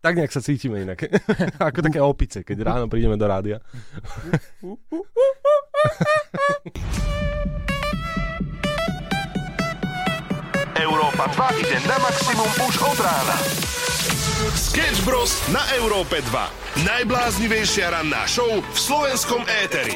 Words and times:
Tak 0.00 0.16
nejak 0.16 0.32
sa 0.32 0.40
cítime 0.40 0.80
inak. 0.80 1.04
Ako 1.68 1.84
také 1.84 2.00
opice, 2.00 2.40
keď 2.40 2.58
ráno 2.64 2.86
prídeme 2.88 3.20
do 3.20 3.28
rádia. 3.28 3.60
Európa 10.72 11.28
2 11.52 11.60
ide 11.60 11.78
na 11.84 12.00
maximum 12.00 12.48
už 12.64 12.74
od 12.80 12.98
rána. 13.04 13.36
Sketch 14.56 15.04
Bros. 15.04 15.36
na 15.52 15.60
Európe 15.76 16.24
2. 16.32 16.88
Najbláznivejšia 16.88 17.92
ranná 17.92 18.24
show 18.24 18.48
v 18.48 18.78
slovenskom 18.80 19.44
éteri. 19.44 19.92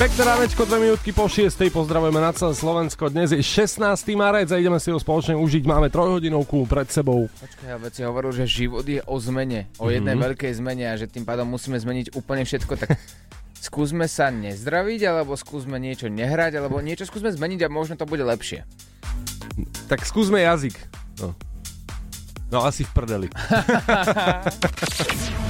Pekné 0.00 0.24
ránečko, 0.24 0.64
dve 0.64 0.80
minútky 0.80 1.12
po 1.12 1.28
6. 1.28 1.60
Pozdravujeme 1.68 2.24
na 2.24 2.32
celé 2.32 2.56
Slovensko. 2.56 3.12
Dnes 3.12 3.36
je 3.36 3.44
16. 3.44 3.84
marec 4.16 4.48
a 4.48 4.56
ideme 4.56 4.80
si 4.80 4.88
ho 4.88 4.96
spoločne 4.96 5.36
užiť. 5.36 5.68
Máme 5.68 5.92
trojhodinovku 5.92 6.64
pred 6.64 6.88
sebou. 6.88 7.28
Počkaj, 7.28 7.68
ja 7.68 7.76
veci 7.76 8.00
hovoril, 8.00 8.32
že 8.32 8.48
život 8.48 8.80
je 8.80 9.04
o 9.04 9.16
zmene, 9.20 9.68
o 9.76 9.92
jednej 9.92 10.16
mm-hmm. 10.16 10.24
veľkej 10.32 10.52
zmene 10.56 10.88
a 10.88 10.96
že 10.96 11.04
tým 11.04 11.28
pádom 11.28 11.44
musíme 11.52 11.76
zmeniť 11.76 12.16
úplne 12.16 12.48
všetko, 12.48 12.80
tak 12.80 12.96
skúsme 13.68 14.08
sa 14.08 14.32
nezdraviť, 14.32 15.04
alebo 15.04 15.36
skúsme 15.36 15.76
niečo 15.76 16.08
nehrať, 16.08 16.56
alebo 16.56 16.80
niečo 16.80 17.04
skúsme 17.04 17.28
zmeniť 17.36 17.60
a 17.60 17.68
možno 17.68 18.00
to 18.00 18.08
bude 18.08 18.24
lepšie. 18.24 18.64
Tak 19.84 20.08
skúsme 20.08 20.40
jazyk. 20.40 20.80
No. 21.20 21.36
No 22.50 22.60
asi 22.60 22.82
v 22.82 22.90
prdeli. 22.92 23.28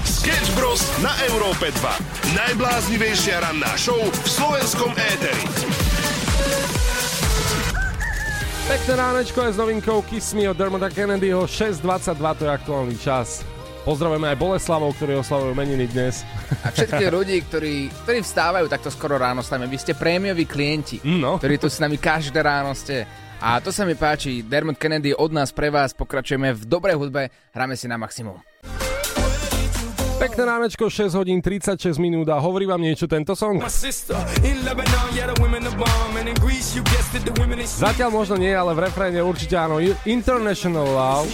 Sketch 0.06 0.50
Bros. 0.52 0.84
na 1.00 1.16
Európe 1.24 1.72
2. 1.72 2.36
Najbláznivejšia 2.36 3.40
ranná 3.40 3.72
show 3.74 3.96
v 3.96 4.22
slovenskom 4.22 4.92
éteri. 4.92 5.42
Pekné 8.66 8.92
ránečko 8.94 9.38
je 9.42 9.50
s 9.50 9.58
novinkou 9.58 9.98
Kiss 10.04 10.30
Me 10.30 10.44
od 10.44 10.54
Dermota 10.54 10.86
Kennedyho 10.86 11.42
6.22, 11.42 11.82
to 12.36 12.42
je 12.44 12.50
aktuálny 12.52 12.96
čas. 12.96 13.42
Pozdravujeme 13.80 14.28
aj 14.28 14.36
Boleslavov, 14.36 14.92
ktorí 14.94 15.16
oslavujú 15.16 15.50
meniny 15.50 15.88
dnes. 15.88 16.20
A 16.60 16.68
všetkých 16.68 17.10
ľudí, 17.16 17.40
ktorí, 17.42 17.88
ktorí 18.04 18.18
vstávajú 18.20 18.68
takto 18.68 18.86
skoro 18.86 19.16
ráno 19.16 19.40
s 19.40 19.48
nami. 19.48 19.64
Vy 19.66 19.78
ste 19.80 19.96
prémioví 19.96 20.44
klienti, 20.44 21.00
No. 21.02 21.40
ktorí 21.40 21.56
tu 21.56 21.66
s 21.66 21.80
nami 21.80 21.96
každé 21.96 22.38
ráno 22.38 22.76
ste. 22.76 23.08
A 23.40 23.56
to 23.56 23.72
sa 23.72 23.88
mi 23.88 23.96
páči. 23.96 24.44
Dermot 24.44 24.76
Kennedy 24.76 25.16
od 25.16 25.32
nás 25.32 25.48
pre 25.48 25.72
vás. 25.72 25.96
Pokračujeme 25.96 26.52
v 26.52 26.62
dobrej 26.68 27.00
hudbe. 27.00 27.32
Hráme 27.56 27.72
si 27.72 27.88
na 27.88 27.96
maximum. 27.96 28.36
Pekné 30.20 30.44
ránečko, 30.44 30.92
6 30.92 31.16
hodín 31.16 31.40
36 31.40 31.96
minút 31.96 32.28
a 32.28 32.36
hovorí 32.36 32.68
vám 32.68 32.84
niečo 32.84 33.08
tento 33.08 33.32
song? 33.32 33.64
Zatiaľ 37.64 38.10
možno 38.12 38.36
nie, 38.36 38.52
ale 38.52 38.76
v 38.76 38.80
refréne 38.84 39.24
určite 39.24 39.56
áno. 39.56 39.80
International 40.04 40.84
Love. 40.92 41.32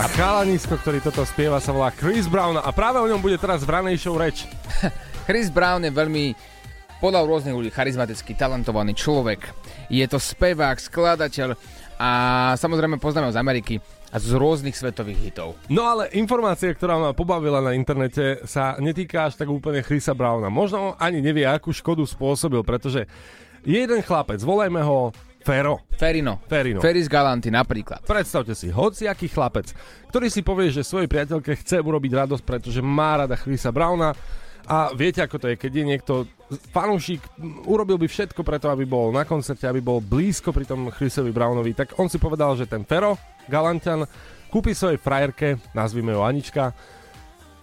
A 0.00 0.04
chalanisko, 0.16 0.80
ktorý 0.80 1.04
toto 1.04 1.28
spieva, 1.28 1.60
sa 1.60 1.76
volá 1.76 1.92
Chris 1.92 2.24
Brown 2.24 2.56
a 2.56 2.72
práve 2.72 3.04
o 3.04 3.10
ňom 3.12 3.20
bude 3.20 3.36
teraz 3.36 3.60
v 3.60 3.76
ranej 3.76 4.00
show 4.00 4.16
reč. 4.16 4.48
Chris 5.28 5.52
Brown 5.52 5.84
je 5.84 5.92
veľmi 5.92 6.56
podľa 6.98 7.26
rôznych 7.26 7.54
ľudí 7.54 7.70
charizmatický, 7.70 8.34
talentovaný 8.34 8.94
človek. 8.94 9.50
Je 9.90 10.04
to 10.10 10.18
spevák, 10.18 10.78
skladateľ 10.78 11.54
a 11.98 12.10
samozrejme 12.54 13.02
poznáme 13.02 13.30
ho 13.30 13.34
z 13.34 13.42
Ameriky 13.42 13.74
a 14.08 14.16
z 14.16 14.34
rôznych 14.34 14.72
svetových 14.72 15.20
hitov. 15.30 15.58
No 15.68 15.84
ale 15.84 16.08
informácia, 16.16 16.72
ktorá 16.72 16.96
ma 16.96 17.10
pobavila 17.12 17.60
na 17.60 17.76
internete, 17.76 18.40
sa 18.48 18.78
netýka 18.80 19.28
až 19.28 19.36
tak 19.36 19.52
úplne 19.52 19.84
Chrisa 19.84 20.16
Browna. 20.16 20.48
Možno 20.48 20.96
ani 20.96 21.20
nevie, 21.20 21.44
akú 21.44 21.74
škodu 21.74 22.06
spôsobil, 22.08 22.64
pretože 22.64 23.04
je 23.66 23.76
jeden 23.84 24.00
chlapec, 24.00 24.40
volajme 24.40 24.80
ho 24.80 25.12
Fero. 25.44 25.80
Ferino. 25.96 26.44
Ferino. 26.44 26.80
Feris 26.82 27.08
Galanty 27.08 27.48
napríklad. 27.48 28.04
Predstavte 28.04 28.52
si, 28.52 28.68
hociaký 28.68 29.32
chlapec, 29.32 29.72
ktorý 30.12 30.28
si 30.28 30.44
povie, 30.44 30.68
že 30.68 30.84
svojej 30.84 31.08
priateľke 31.08 31.56
chce 31.64 31.80
urobiť 31.80 32.12
radosť, 32.26 32.44
pretože 32.44 32.80
má 32.84 33.16
rada 33.16 33.38
Chrisa 33.38 33.72
Browna 33.72 34.12
a 34.68 34.92
viete, 34.92 35.24
ako 35.24 35.40
to 35.40 35.46
je, 35.48 35.56
keď 35.56 35.72
je 35.72 35.84
niekto 35.84 36.14
fanúšik, 36.76 37.24
urobil 37.64 37.96
by 37.96 38.04
všetko 38.04 38.44
preto, 38.44 38.68
aby 38.68 38.84
bol 38.84 39.08
na 39.08 39.24
koncerte, 39.24 39.64
aby 39.64 39.80
bol 39.80 40.04
blízko 40.04 40.52
pri 40.52 40.68
tom 40.68 40.92
Chrisovi 40.92 41.32
Brownovi, 41.32 41.72
tak 41.72 41.96
on 41.96 42.12
si 42.12 42.20
povedal, 42.20 42.52
že 42.52 42.68
ten 42.68 42.84
Fero, 42.84 43.16
Galantian, 43.48 44.04
kúpi 44.52 44.76
svojej 44.76 45.00
frajerke, 45.00 45.56
nazvime 45.72 46.12
ho 46.12 46.20
Anička, 46.20 46.76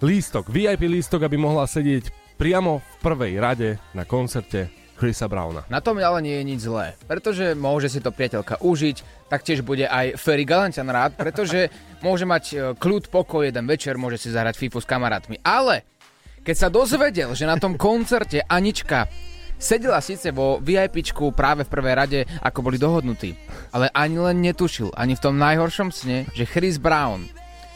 lístok, 0.02 0.50
VIP 0.50 0.90
lístok, 0.90 1.30
aby 1.30 1.38
mohla 1.38 1.70
sedieť 1.70 2.10
priamo 2.42 2.82
v 2.82 2.94
prvej 3.06 3.34
rade 3.38 3.70
na 3.94 4.04
koncerte 4.04 4.74
Chrisa 4.96 5.28
Browna. 5.28 5.68
Na 5.68 5.84
tom 5.84 6.00
ale 6.00 6.24
nie 6.24 6.36
je 6.40 6.48
nič 6.48 6.60
zlé, 6.66 6.96
pretože 7.04 7.52
môže 7.54 7.92
si 7.92 8.00
to 8.00 8.16
priateľka 8.16 8.64
užiť, 8.64 9.28
taktiež 9.28 9.60
bude 9.62 9.84
aj 9.84 10.16
Ferry 10.16 10.48
Galantian 10.48 10.88
rád, 10.88 11.20
pretože 11.20 11.68
môže 12.06 12.24
mať 12.24 12.44
e, 12.50 12.56
kľud, 12.80 13.12
pokoj 13.12 13.44
jeden 13.44 13.68
večer, 13.68 14.00
môže 14.00 14.24
si 14.24 14.32
zahrať 14.32 14.56
FIFU 14.56 14.80
s 14.80 14.88
kamarátmi. 14.88 15.44
Ale 15.44 15.84
keď 16.46 16.56
sa 16.56 16.70
dozvedel, 16.70 17.34
že 17.34 17.50
na 17.50 17.58
tom 17.58 17.74
koncerte 17.74 18.46
Anička 18.46 19.10
sedela 19.58 19.98
síce 19.98 20.30
vo 20.30 20.62
VIPčku 20.62 21.34
práve 21.34 21.66
v 21.66 21.74
prvej 21.74 21.96
rade, 21.98 22.20
ako 22.46 22.70
boli 22.70 22.78
dohodnutí, 22.78 23.34
ale 23.74 23.90
ani 23.90 24.22
len 24.22 24.46
netušil, 24.46 24.94
ani 24.94 25.18
v 25.18 25.24
tom 25.26 25.42
najhoršom 25.42 25.90
sne, 25.90 26.30
že 26.38 26.46
Chris 26.46 26.78
Brown 26.78 27.26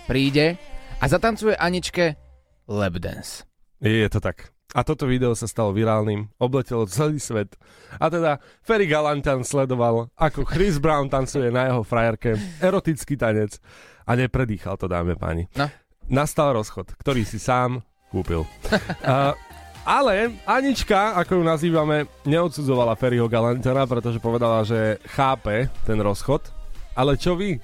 príde 0.06 0.62
a 1.02 1.10
zatancuje 1.10 1.58
Aničke 1.58 2.14
lap 2.70 3.02
dance. 3.02 3.42
Je 3.82 4.06
to 4.06 4.22
tak. 4.22 4.54
A 4.78 4.86
toto 4.86 5.10
video 5.10 5.34
sa 5.34 5.50
stalo 5.50 5.74
virálnym, 5.74 6.30
obletelo 6.38 6.86
celý 6.86 7.18
svet. 7.18 7.58
A 7.98 8.06
teda 8.14 8.38
Ferry 8.62 8.86
Galantan 8.86 9.42
sledoval, 9.42 10.14
ako 10.14 10.46
Chris 10.46 10.78
Brown 10.78 11.10
tancuje 11.10 11.50
na 11.50 11.74
jeho 11.74 11.82
frajerke 11.82 12.38
erotický 12.62 13.18
tanec 13.18 13.58
a 14.06 14.14
nepredýchal 14.14 14.78
to, 14.78 14.86
dáme 14.86 15.18
páni. 15.18 15.50
No. 15.58 15.66
Nastal 16.06 16.54
rozchod, 16.54 16.94
ktorý 17.02 17.26
si 17.26 17.42
sám 17.42 17.82
kúpil. 18.10 18.44
uh, 18.44 19.34
ale 19.88 20.38
Anička, 20.46 21.18
ako 21.18 21.40
ju 21.40 21.44
nazývame, 21.46 22.06
neodsudzovala 22.28 23.00
Ferryho 23.00 23.26
Galantana, 23.26 23.90
pretože 23.90 24.22
povedala, 24.22 24.62
že 24.62 25.02
chápe 25.10 25.72
ten 25.88 25.98
rozchod. 25.98 26.46
Ale 26.94 27.16
čo 27.16 27.34
vy? 27.34 27.58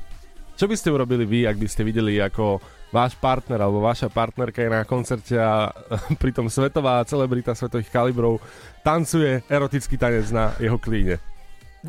Čo 0.56 0.72
by 0.72 0.75
ste 0.79 0.89
urobili 0.95 1.28
vy, 1.28 1.45
ak 1.45 1.59
by 1.59 1.67
ste 1.67 1.83
videli, 1.83 2.17
ako 2.23 2.63
váš 2.95 3.13
partner 3.19 3.59
alebo 3.59 3.83
vaša 3.83 4.07
partnerka 4.07 4.63
je 4.63 4.72
na 4.72 4.88
koncerte 4.88 5.35
a 5.35 5.67
pritom 6.23 6.47
svetová 6.47 7.03
celebrita 7.03 7.51
svetových 7.51 7.91
kalibrov 7.91 8.39
tancuje 8.79 9.44
erotický 9.51 10.00
tanec 10.00 10.31
na 10.31 10.56
jeho 10.63 10.79
klíne. 10.79 11.19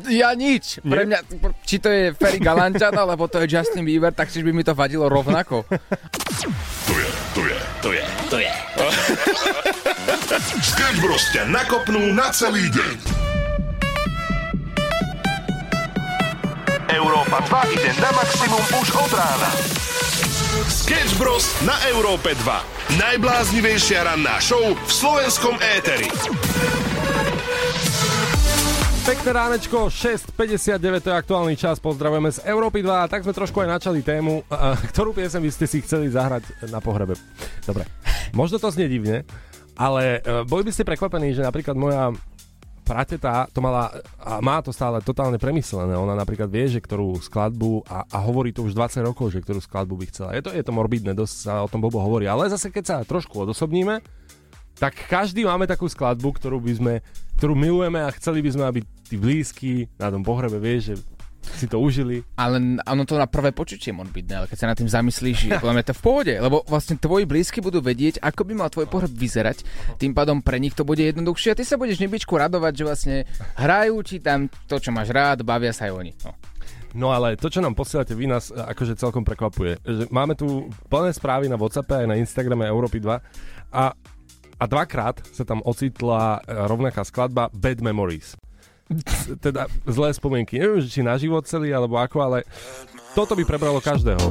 Ja 0.05 0.37
nič. 0.37 0.77
Pre 0.85 1.09
mňa, 1.09 1.19
či 1.65 1.81
to 1.81 1.89
je 1.89 2.13
Ferry 2.13 2.37
Galantian, 2.37 2.93
alebo 3.01 3.25
to 3.25 3.41
je 3.41 3.49
Justin 3.49 3.81
Bieber, 3.81 4.13
tak 4.13 4.29
čiž 4.29 4.45
by 4.45 4.53
mi 4.53 4.61
to 4.61 4.77
vadilo 4.77 5.09
rovnako. 5.09 5.65
To 5.65 6.93
je, 6.93 7.09
to 7.33 7.41
je, 7.41 7.57
to 7.81 7.89
je, 7.89 8.05
to 8.29 8.37
je. 8.37 8.53
Sketch 10.69 10.99
Bros. 11.01 11.23
ťa 11.33 11.49
nakopnú 11.49 12.13
na 12.13 12.29
celý 12.29 12.69
deň. 12.69 12.97
Európa 16.87 17.43
2 17.67 17.75
ide 17.75 17.91
na 17.99 18.09
maximum 18.13 18.63
už 18.79 18.87
od 18.95 19.11
rána. 19.11 19.49
Sketch 20.71 21.17
Bros. 21.17 21.45
na 21.65 21.75
Európe 21.89 22.37
2. 22.45 23.01
Najbláznivejšia 23.01 24.07
ranná 24.07 24.39
show 24.39 24.61
v 24.61 24.91
slovenskom 24.91 25.59
éteri. 25.59 26.07
Pekné 29.07 29.31
ránečko, 29.31 29.87
6.59, 29.87 30.99
to 30.99 31.07
je 31.07 31.15
aktuálny 31.15 31.55
čas, 31.55 31.79
pozdravujeme 31.79 32.27
z 32.27 32.43
Európy 32.43 32.83
2 32.83 32.91
a 32.91 33.07
tak 33.07 33.23
sme 33.23 33.31
trošku 33.31 33.63
aj 33.63 33.79
načali 33.79 34.03
tému, 34.03 34.43
ktorú 34.91 35.15
piesem 35.15 35.39
by 35.39 35.47
ste 35.47 35.63
si 35.63 35.79
chceli 35.79 36.11
zahrať 36.11 36.67
na 36.67 36.83
pohrebe. 36.83 37.15
Dobre, 37.63 37.87
možno 38.35 38.59
to 38.59 38.67
znie 38.67 38.91
divne, 38.91 39.23
ale 39.79 40.19
e, 40.19 40.43
boli 40.43 40.67
by 40.67 40.75
ste 40.75 40.83
prekvapení, 40.83 41.31
že 41.31 41.39
napríklad 41.39 41.79
moja 41.79 42.11
prateta 42.83 43.47
to 43.47 43.63
mala, 43.63 43.95
a 44.19 44.43
má 44.43 44.59
to 44.59 44.75
stále 44.75 44.99
totálne 44.99 45.39
premyslené, 45.39 45.95
ona 45.95 46.11
napríklad 46.11 46.51
vie, 46.51 46.67
že 46.67 46.83
ktorú 46.83 47.15
skladbu, 47.23 47.87
a, 47.87 48.03
a 48.11 48.17
hovorí 48.27 48.51
to 48.51 48.67
už 48.67 48.75
20 48.75 49.07
rokov, 49.07 49.31
že 49.31 49.39
ktorú 49.39 49.63
skladbu 49.63 50.03
by 50.03 50.05
chcela. 50.11 50.35
Je 50.35 50.43
to, 50.43 50.51
je 50.51 50.63
to 50.67 50.75
morbidné, 50.75 51.15
dosť 51.15 51.35
sa 51.47 51.63
o 51.63 51.71
tom 51.71 51.79
blbo 51.79 52.03
hovorí, 52.03 52.27
ale 52.27 52.51
zase 52.51 52.75
keď 52.75 52.83
sa 52.83 52.95
trošku 53.07 53.47
odosobníme, 53.47 54.03
tak 54.77 54.93
každý 55.09 55.45
máme 55.45 55.65
takú 55.65 55.89
skladbu, 55.89 56.37
ktorú 56.37 56.61
by 56.61 56.73
sme, 56.77 56.93
ktorú 57.41 57.57
milujeme 57.57 58.01
a 58.01 58.13
chceli 58.13 58.45
by 58.45 58.49
sme, 58.53 58.63
aby 58.69 58.79
tí 59.09 59.15
blízky 59.17 59.89
na 59.97 60.13
tom 60.13 60.21
pohrebe, 60.21 60.61
vieš, 60.61 60.93
že 60.93 60.95
si 61.55 61.65
to 61.65 61.79
užili. 61.79 62.27
Ale 62.35 62.59
ono 62.59 63.03
to 63.07 63.15
na 63.15 63.29
prvé 63.29 63.55
počutie 63.55 63.95
morbidné, 63.95 64.43
ale 64.43 64.47
keď 64.51 64.57
sa 64.59 64.69
nad 64.69 64.77
tým 64.77 64.91
zamyslíš, 64.91 65.39
je 65.47 65.51
podľa 65.55 65.75
mňa 65.79 65.85
to 65.87 65.95
v 65.95 66.03
pohode, 66.03 66.33
lebo 66.35 66.57
vlastne 66.67 66.99
tvoji 66.99 67.23
blízky 67.23 67.63
budú 67.63 67.79
vedieť, 67.79 68.19
ako 68.19 68.41
by 68.43 68.53
mal 68.53 68.69
tvoj 68.69 68.91
pohreb 68.91 69.13
vyzerať, 69.15 69.63
tým 69.95 70.11
pádom 70.11 70.43
pre 70.43 70.59
nich 70.59 70.75
to 70.75 70.83
bude 70.83 70.99
jednoduchšie 70.99 71.55
a 71.55 71.57
ty 71.57 71.63
sa 71.63 71.79
budeš 71.79 72.03
nebičku 72.03 72.35
radovať, 72.35 72.73
že 72.75 72.83
vlastne 72.83 73.15
hrajú 73.55 73.95
ti 74.03 74.19
tam 74.19 74.51
to, 74.67 74.75
čo 74.75 74.91
máš 74.91 75.15
rád, 75.15 75.47
bavia 75.47 75.71
sa 75.71 75.87
aj 75.87 75.93
oni. 75.95 76.11
No. 76.27 76.35
No 76.97 77.13
ale 77.13 77.37
to, 77.37 77.51
čo 77.51 77.61
nám 77.61 77.77
posielate 77.77 78.17
vy, 78.17 78.25
nás 78.25 78.49
e, 78.49 78.57
akože 78.57 78.97
celkom 78.97 79.21
prekvapuje. 79.21 79.77
Že 79.85 80.03
máme 80.09 80.33
tu 80.33 80.65
plné 80.89 81.13
správy 81.13 81.45
na 81.45 81.59
Whatsappe 81.59 81.93
aj 81.93 82.07
na 82.09 82.17
Instagrame 82.17 82.65
Európy 82.65 82.97
2 82.97 83.21
a, 83.69 83.93
a 84.57 84.65
dvakrát 84.65 85.21
sa 85.29 85.45
tam 85.45 85.61
ocitla 85.61 86.41
e, 86.41 86.53
rovnaká 86.65 87.05
skladba 87.05 87.53
Bad 87.53 87.79
Memories. 87.85 88.33
teda 89.43 89.67
zlé 89.83 90.15
spomienky. 90.15 90.57
Neviem, 90.59 90.87
či 90.87 91.03
na 91.03 91.19
život 91.19 91.43
celý, 91.43 91.75
alebo 91.75 91.99
ako, 91.99 92.17
ale 92.23 92.37
toto 93.13 93.35
by 93.35 93.43
prebralo 93.43 93.83
každého. 93.83 94.25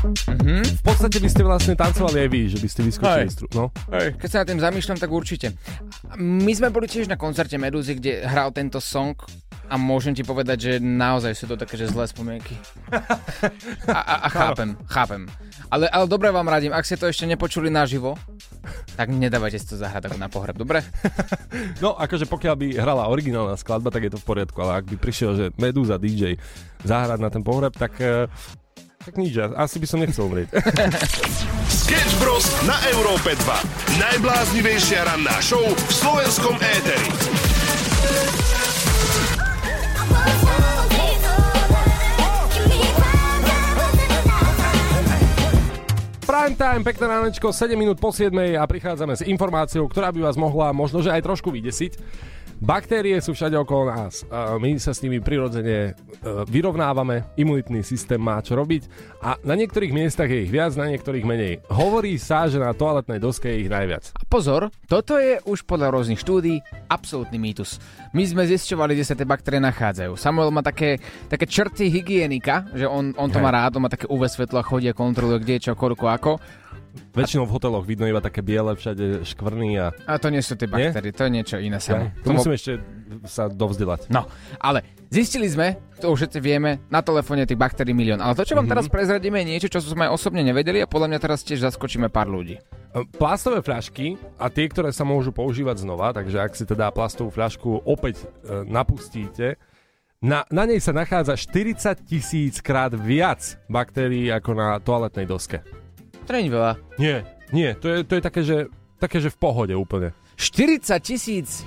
Mm-hmm. 0.00 0.80
V 0.80 0.82
podstate 0.82 1.18
by 1.20 1.28
ste 1.28 1.42
vlastne 1.44 1.74
tancovali 1.76 2.24
aj 2.24 2.28
vy, 2.32 2.40
že 2.48 2.58
by 2.58 2.68
ste 2.72 2.80
vyskočili 2.88 3.26
Hej. 3.28 3.34
stru. 3.36 3.48
No. 3.52 3.64
Keď 3.92 4.28
sa 4.28 4.40
nad 4.40 4.48
tým 4.48 4.60
zamýšľam, 4.60 4.98
tak 4.98 5.10
určite. 5.12 5.52
My 6.16 6.52
sme 6.56 6.72
boli 6.72 6.88
tiež 6.88 7.04
na 7.06 7.20
koncerte 7.20 7.60
Medúzy, 7.60 8.00
kde 8.00 8.24
hral 8.24 8.48
tento 8.56 8.80
song 8.80 9.12
a 9.70 9.78
môžem 9.78 10.16
ti 10.16 10.26
povedať, 10.26 10.58
že 10.58 10.72
naozaj 10.82 11.32
sú 11.38 11.46
to 11.46 11.54
také, 11.54 11.78
že 11.78 11.94
zlé 11.94 12.10
spomienky. 12.10 12.58
A, 13.86 14.00
a, 14.02 14.14
a 14.26 14.28
chápem, 14.28 14.74
chápem. 14.90 15.22
Ale, 15.70 15.86
ale 15.86 16.10
dobre 16.10 16.34
vám 16.34 16.50
radím, 16.50 16.74
ak 16.74 16.82
ste 16.82 16.98
to 16.98 17.06
ešte 17.06 17.22
nepočuli 17.22 17.70
naživo, 17.70 18.18
tak 18.98 19.14
nedávajte 19.14 19.58
si 19.62 19.66
to 19.70 19.78
zahrať 19.78 20.10
ako 20.10 20.18
na 20.18 20.26
pohreb, 20.26 20.58
dobre? 20.58 20.82
no, 21.84 21.94
akože 21.94 22.26
pokiaľ 22.26 22.54
by 22.58 22.66
hrala 22.82 23.06
originálna 23.06 23.54
skladba, 23.54 23.94
tak 23.94 24.10
je 24.10 24.12
to 24.14 24.18
v 24.18 24.26
poriadku, 24.26 24.58
ale 24.58 24.82
ak 24.82 24.90
by 24.90 24.96
prišiel, 24.98 25.30
že 25.38 25.44
Medúza 25.54 26.02
DJ 26.02 26.34
zahrať 26.82 27.18
na 27.22 27.30
ten 27.30 27.46
pohreb, 27.46 27.70
tak, 27.78 27.94
eh, 28.02 28.26
tak 29.00 29.16
nič, 29.16 29.32
asi 29.40 29.80
by 29.80 29.86
som 29.88 29.96
nechcel 29.96 30.28
umrieť. 30.28 30.52
Sketch 31.88 32.14
Bros. 32.20 32.44
na 32.68 32.76
Európe 32.92 33.32
2. 33.32 33.96
Najbláznivejšia 33.96 35.08
ranná 35.08 35.40
show 35.40 35.64
v 35.64 35.80
slovenskom 35.88 36.60
éteri. 36.60 37.08
Prime 46.28 46.54
time, 46.60 46.84
pekné 46.84 47.04
ránečko, 47.08 47.56
7 47.56 47.72
minút 47.80 47.96
po 47.96 48.12
7 48.12 48.30
a 48.54 48.68
prichádzame 48.68 49.16
s 49.16 49.24
informáciou, 49.24 49.88
ktorá 49.88 50.12
by 50.12 50.28
vás 50.28 50.36
mohla 50.36 50.76
možno, 50.76 51.00
že 51.00 51.08
aj 51.08 51.24
trošku 51.24 51.48
vydesiť. 51.48 51.96
Baktérie 52.60 53.16
sú 53.24 53.32
všade 53.32 53.56
okolo 53.56 53.88
nás. 53.88 54.20
My 54.60 54.76
sa 54.76 54.92
s 54.92 55.00
nimi 55.00 55.16
prirodzene 55.16 55.78
e, 55.80 55.92
vyrovnávame, 56.44 57.32
imunitný 57.40 57.80
systém 57.80 58.20
má 58.20 58.36
čo 58.44 58.52
robiť 58.52 58.84
a 59.24 59.40
na 59.40 59.56
niektorých 59.56 59.96
miestach 59.96 60.28
je 60.28 60.44
ich 60.44 60.52
viac, 60.52 60.76
na 60.76 60.92
niektorých 60.92 61.24
menej. 61.24 61.64
Hovorí 61.72 62.20
sa, 62.20 62.52
že 62.52 62.60
na 62.60 62.76
toaletnej 62.76 63.16
doske 63.16 63.48
je 63.48 63.64
ich 63.64 63.72
najviac. 63.72 64.12
A 64.12 64.28
pozor, 64.28 64.68
toto 64.84 65.16
je 65.16 65.40
už 65.48 65.64
podľa 65.64 65.88
rôznych 65.88 66.20
štúdí 66.20 66.60
absolútny 66.92 67.40
mýtus. 67.40 67.80
My 68.12 68.28
sme 68.28 68.44
zisťovali, 68.44 68.92
kde 68.92 69.08
sa 69.08 69.16
tie 69.16 69.24
baktérie 69.24 69.64
nachádzajú. 69.64 70.20
Samuel 70.20 70.52
má 70.52 70.60
také, 70.60 71.00
také 71.32 71.48
črty 71.48 71.88
hygienika, 71.88 72.68
že 72.76 72.84
on, 72.84 73.16
on 73.16 73.32
to 73.32 73.40
Hej. 73.40 73.44
má 73.48 73.56
rád, 73.56 73.80
on 73.80 73.88
má 73.88 73.90
také 73.90 74.04
UV 74.04 74.28
svetlo 74.28 74.60
a 74.60 74.68
chodí 74.68 74.84
a 74.84 74.92
kontroluje, 74.92 75.40
kde 75.40 75.54
je 75.56 75.64
čo, 75.64 75.72
koľko, 75.72 76.12
ako. 76.12 76.32
Väčšinou 77.10 77.46
v 77.46 77.52
hoteloch 77.58 77.82
vidno 77.82 78.06
iba 78.06 78.22
také 78.22 78.38
biele, 78.38 78.78
všade 78.78 79.26
škvrny 79.26 79.78
a... 79.82 79.90
A 80.06 80.18
to 80.22 80.30
nie 80.30 80.38
sú 80.42 80.54
tie 80.54 80.70
Nie? 80.70 80.94
baktérie, 80.94 81.10
to 81.10 81.26
je 81.26 81.32
niečo 81.32 81.56
iné 81.58 81.82
samo. 81.82 82.10
Ja, 82.10 82.22
to 82.22 82.30
musím 82.30 82.54
ešte 82.54 82.72
sa 83.26 83.50
dovzdelať. 83.50 84.06
No, 84.14 84.30
ale 84.62 84.86
zistili 85.10 85.50
sme, 85.50 85.78
to 85.98 86.14
už 86.14 86.30
vieme, 86.38 86.78
na 86.86 87.02
telefóne 87.02 87.42
tých 87.44 87.58
baktérií 87.58 87.90
milión. 87.90 88.22
Ale 88.22 88.38
to, 88.38 88.46
čo 88.46 88.54
vám 88.54 88.70
teraz 88.70 88.86
prezradíme, 88.86 89.42
je 89.42 89.50
niečo, 89.58 89.68
čo 89.68 89.82
sme 89.82 90.06
osobne 90.06 90.46
nevedeli 90.46 90.78
a 90.78 90.86
podľa 90.86 91.10
mňa 91.10 91.18
teraz 91.18 91.42
tiež 91.42 91.66
zaskočíme 91.66 92.06
pár 92.08 92.30
ľudí. 92.30 92.62
Plastové 93.18 93.62
fľašky 93.62 94.18
a 94.38 94.50
tie, 94.50 94.66
ktoré 94.66 94.90
sa 94.90 95.06
môžu 95.06 95.30
používať 95.30 95.82
znova, 95.82 96.10
takže 96.14 96.38
ak 96.42 96.52
si 96.54 96.66
teda 96.66 96.90
plastovú 96.90 97.30
fľašku 97.30 97.86
opäť 97.86 98.26
e, 98.26 98.66
napustíte, 98.66 99.58
na, 100.20 100.44
na 100.52 100.68
nej 100.68 100.84
sa 100.84 100.92
nachádza 100.92 101.32
40 101.32 102.04
tisíc 102.04 102.60
krát 102.60 102.92
viac 102.92 103.56
baktérií 103.72 104.28
ako 104.28 104.50
na 104.52 104.76
toaletnej 104.76 105.24
doske. 105.24 105.64
Je 106.30 106.46
veľa. 106.46 106.72
Nie, 106.96 107.26
nie, 107.50 107.74
to 107.74 107.86
je, 107.90 107.98
to 108.06 108.12
je 108.18 108.22
také, 108.22 108.40
že, 108.46 108.56
také, 109.02 109.18
že 109.18 109.34
v 109.34 109.38
pohode 109.38 109.74
úplne. 109.74 110.14
40 110.38 110.86
tisíc 111.02 111.66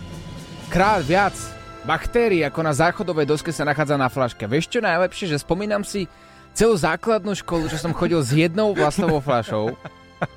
krát 0.71 1.04
viac 1.04 1.36
baktérií 1.83 2.42
ako 2.48 2.60
na 2.63 2.71
záchodovej 2.74 3.27
doske 3.27 3.51
sa 3.51 3.68
nachádza 3.68 4.00
na 4.00 4.07
flaške. 4.07 4.48
Vieš 4.48 4.71
čo 4.71 4.80
najlepšie, 4.80 5.27
že 5.30 5.44
spomínam 5.44 5.83
si 5.83 6.07
celú 6.56 6.74
základnú 6.80 7.36
školu, 7.36 7.68
čo 7.68 7.77
som 7.77 7.92
chodil 7.92 8.24
s 8.24 8.31
jednou 8.31 8.71
plastovou 8.71 9.19
fľašou 9.19 9.75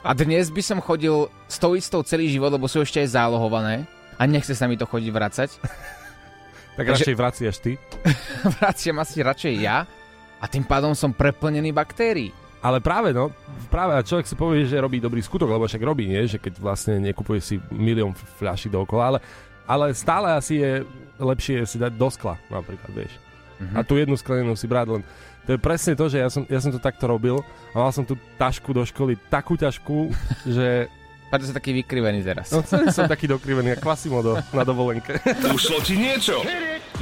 a 0.03 0.11
dnes 0.13 0.51
by 0.51 0.63
som 0.65 0.79
chodil 0.83 1.31
s 1.47 1.57
tou 1.63 1.79
istou 1.79 2.03
celý 2.03 2.27
život, 2.27 2.51
lebo 2.51 2.67
sú 2.67 2.83
ešte 2.83 2.99
aj 2.99 3.15
zálohované 3.15 3.87
a 4.19 4.27
nechce 4.27 4.53
sa 4.57 4.67
mi 4.67 4.75
to 4.75 4.85
chodiť 4.89 5.11
vracať. 5.15 5.51
Tak 6.77 6.93
Takže- 6.93 7.09
radšej 7.09 7.17
vraciaš 7.17 7.57
ty. 7.65 7.73
Vraciam 8.61 9.01
asi 9.01 9.25
radšej 9.25 9.55
ja 9.65 9.89
a 10.37 10.45
tým 10.45 10.61
pádom 10.61 10.93
som 10.93 11.09
preplnený 11.09 11.73
baktérií. 11.73 12.37
Ale 12.65 12.81
práve, 12.81 13.13
no, 13.13 13.31
práve 13.69 13.95
a 13.95 14.03
človek 14.03 14.27
si 14.27 14.35
povie, 14.35 14.67
že 14.67 14.81
robí 14.81 14.99
dobrý 14.99 15.21
skutok, 15.23 15.47
lebo 15.47 15.69
však 15.69 15.83
robí, 15.85 16.09
nie? 16.09 16.27
Že 16.27 16.39
keď 16.41 16.55
vlastne 16.59 16.95
nekupuje 16.99 17.39
si 17.39 17.61
milión 17.71 18.13
fľaší 18.13 18.73
dookola, 18.73 19.15
ale, 19.15 19.19
ale 19.69 19.85
stále 19.93 20.35
asi 20.35 20.59
je 20.59 20.73
lepšie 21.21 21.65
si 21.69 21.77
dať 21.77 21.95
do 21.95 22.09
skla, 22.11 22.41
napríklad, 22.49 22.91
vieš. 22.93 23.13
Mm-hmm. 23.57 23.77
A 23.77 23.81
tú 23.85 23.97
jednu 23.97 24.17
sklenenú 24.17 24.53
si 24.57 24.69
brať 24.69 25.01
len. 25.01 25.03
To 25.47 25.55
je 25.55 25.61
presne 25.63 25.95
to, 25.95 26.11
že 26.11 26.19
ja 26.19 26.29
som, 26.29 26.43
ja 26.51 26.59
som 26.59 26.75
to 26.75 26.83
takto 26.83 27.07
robil 27.07 27.39
a 27.71 27.77
mal 27.79 27.95
som 27.95 28.03
tú 28.03 28.19
tašku 28.35 28.75
do 28.75 28.83
školy 28.83 29.15
takú 29.31 29.55
ťažkú, 29.55 30.11
že 30.57 30.91
Preto 31.27 31.43
sa 31.43 31.59
taký 31.59 31.75
vykrivený 31.83 32.23
teraz. 32.23 32.55
no, 32.55 32.63
celý 32.63 32.95
som 32.95 33.11
taký 33.11 33.27
dokrivený, 33.27 33.75
ako 33.75 33.83
Quasimodo 33.83 34.39
na 34.55 34.63
dovolenke. 34.71 35.19
Ušlo 35.51 35.83
ti 35.83 35.99
niečo? 35.99 36.39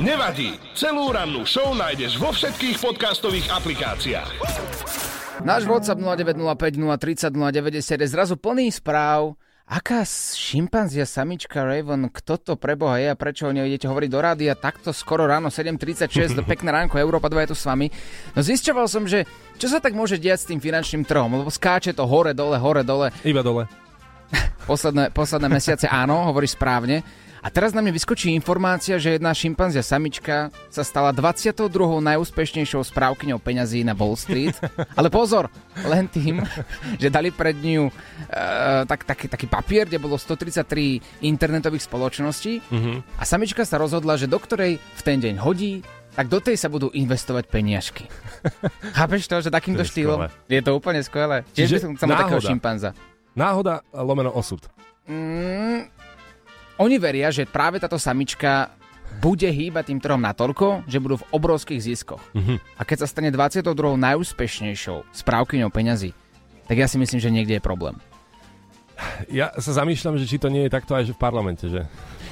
Nevadí. 0.00 0.56
Celú 0.72 1.12
rannú 1.12 1.44
show 1.44 1.76
nájdeš 1.76 2.16
vo 2.16 2.32
všetkých 2.32 2.80
podcastových 2.80 3.52
aplikáciách. 3.52 5.23
Náš 5.42 5.66
WhatsApp 5.66 5.98
0905 5.98 6.78
030 6.78 7.34
090 7.34 7.98
je 7.98 8.06
zrazu 8.06 8.38
plný 8.38 8.70
správ. 8.70 9.34
Aká 9.64 10.04
šimpanzia 10.36 11.08
samička 11.08 11.64
Raven, 11.64 12.12
kto 12.12 12.36
to 12.36 12.52
preboha 12.54 13.00
je 13.00 13.08
a 13.08 13.16
prečo 13.16 13.48
o 13.48 13.52
nej 13.56 13.64
idete 13.64 13.88
hovoriť 13.88 14.10
do 14.12 14.20
rádia 14.20 14.52
takto 14.52 14.92
skoro 14.92 15.24
ráno 15.24 15.48
7.36, 15.48 16.36
pekné 16.44 16.68
ránko, 16.68 17.00
Európa 17.00 17.32
2 17.32 17.48
je 17.48 17.50
tu 17.50 17.56
s 17.56 17.64
vami. 17.64 17.88
No 18.36 18.44
zisťoval 18.44 18.86
som, 18.92 19.08
že 19.08 19.24
čo 19.56 19.72
sa 19.72 19.80
tak 19.80 19.96
môže 19.96 20.20
diať 20.20 20.44
s 20.44 20.48
tým 20.52 20.60
finančným 20.60 21.08
trhom, 21.08 21.32
lebo 21.40 21.48
skáče 21.48 21.96
to 21.96 22.04
hore, 22.04 22.36
dole, 22.36 22.60
hore, 22.60 22.84
dole. 22.84 23.08
Iba 23.24 23.40
dole. 23.40 23.64
Posledné, 24.70 25.16
posledné 25.16 25.48
mesiace 25.48 25.88
áno, 25.88 26.28
hovoríš 26.28 26.60
správne. 26.60 27.00
A 27.44 27.52
teraz 27.52 27.70
na 27.70 27.78
mne 27.78 27.92
vyskočí 27.92 28.32
informácia, 28.32 28.96
že 28.96 29.14
jedna 29.14 29.28
šimpanzia 29.30 29.80
samička 29.80 30.48
sa 30.66 30.80
stala 30.80 31.12
22. 31.12 31.68
najúspešnejšou 32.00 32.80
správkyňou 32.82 33.36
peňazí 33.36 33.84
na 33.84 33.92
Wall 33.92 34.16
Street. 34.16 34.56
Ale 34.98 35.06
pozor, 35.06 35.52
len 35.78 36.08
tým, 36.08 36.40
že 36.96 37.06
dali 37.06 37.28
pred 37.28 37.52
ňu 37.52 37.84
uh, 37.84 37.92
tak, 38.82 39.04
taký, 39.04 39.28
taký 39.28 39.44
papier, 39.44 39.84
kde 39.84 40.00
bolo 40.00 40.16
133 40.16 40.64
internetových 41.20 41.84
spoločností 41.84 42.64
Mhm. 42.64 43.12
a 43.14 43.22
samička 43.22 43.60
sa 43.62 43.76
rozhodla, 43.76 44.16
že 44.16 44.24
do 44.24 44.36
ktorej 44.36 44.80
v 44.80 45.02
ten 45.02 45.20
deň 45.20 45.36
hodí, 45.36 45.84
tak 46.12 46.30
do 46.30 46.38
tej 46.38 46.56
sa 46.56 46.66
budú 46.66 46.88
investovať 46.90 47.44
peniažky. 47.46 48.08
Chápeš 48.96 49.26
to, 49.26 49.42
že 49.42 49.50
takýmto 49.50 49.82
To 49.82 49.86
je 49.86 49.92
štýlom? 49.92 50.18
skvelé. 50.24 50.48
Je 50.48 50.62
to 50.62 50.72
úplne 50.72 51.00
skvelé. 51.02 51.36
Čiže 51.52 51.68
by 51.68 51.82
som 51.82 51.92
chcel 51.92 52.08
takého 52.08 52.40
šimpanza. 52.40 52.90
Náhoda 53.34 53.84
lomeno 53.92 54.30
osud. 54.30 54.62
Mm, 55.04 55.90
oni 56.78 56.96
veria, 56.98 57.30
že 57.30 57.46
práve 57.46 57.78
táto 57.78 57.96
samička 57.96 58.74
bude 59.22 59.46
hýbať 59.46 59.94
tým 59.94 60.00
trhom 60.02 60.18
natoľko, 60.18 60.82
že 60.90 60.98
budú 60.98 61.22
v 61.22 61.28
obrovských 61.30 61.80
ziskoch. 61.80 62.20
Mhm. 62.34 62.58
A 62.78 62.82
keď 62.82 63.04
sa 63.04 63.10
stane 63.10 63.30
22. 63.30 63.94
najúspešnejšou 63.94 65.06
správkyňou 65.14 65.70
peňazí, 65.70 66.10
tak 66.66 66.76
ja 66.80 66.88
si 66.90 66.98
myslím, 66.98 67.20
že 67.22 67.30
niekde 67.30 67.56
je 67.58 67.62
problém. 67.62 67.94
Ja 69.26 69.50
sa 69.58 69.74
zamýšľam, 69.74 70.22
že 70.22 70.26
či 70.30 70.38
to 70.38 70.46
nie 70.46 70.66
je 70.66 70.70
takto 70.70 70.94
aj 70.94 71.10
že 71.10 71.12
v 71.14 71.20
parlamente, 71.20 71.66
že 71.66 71.82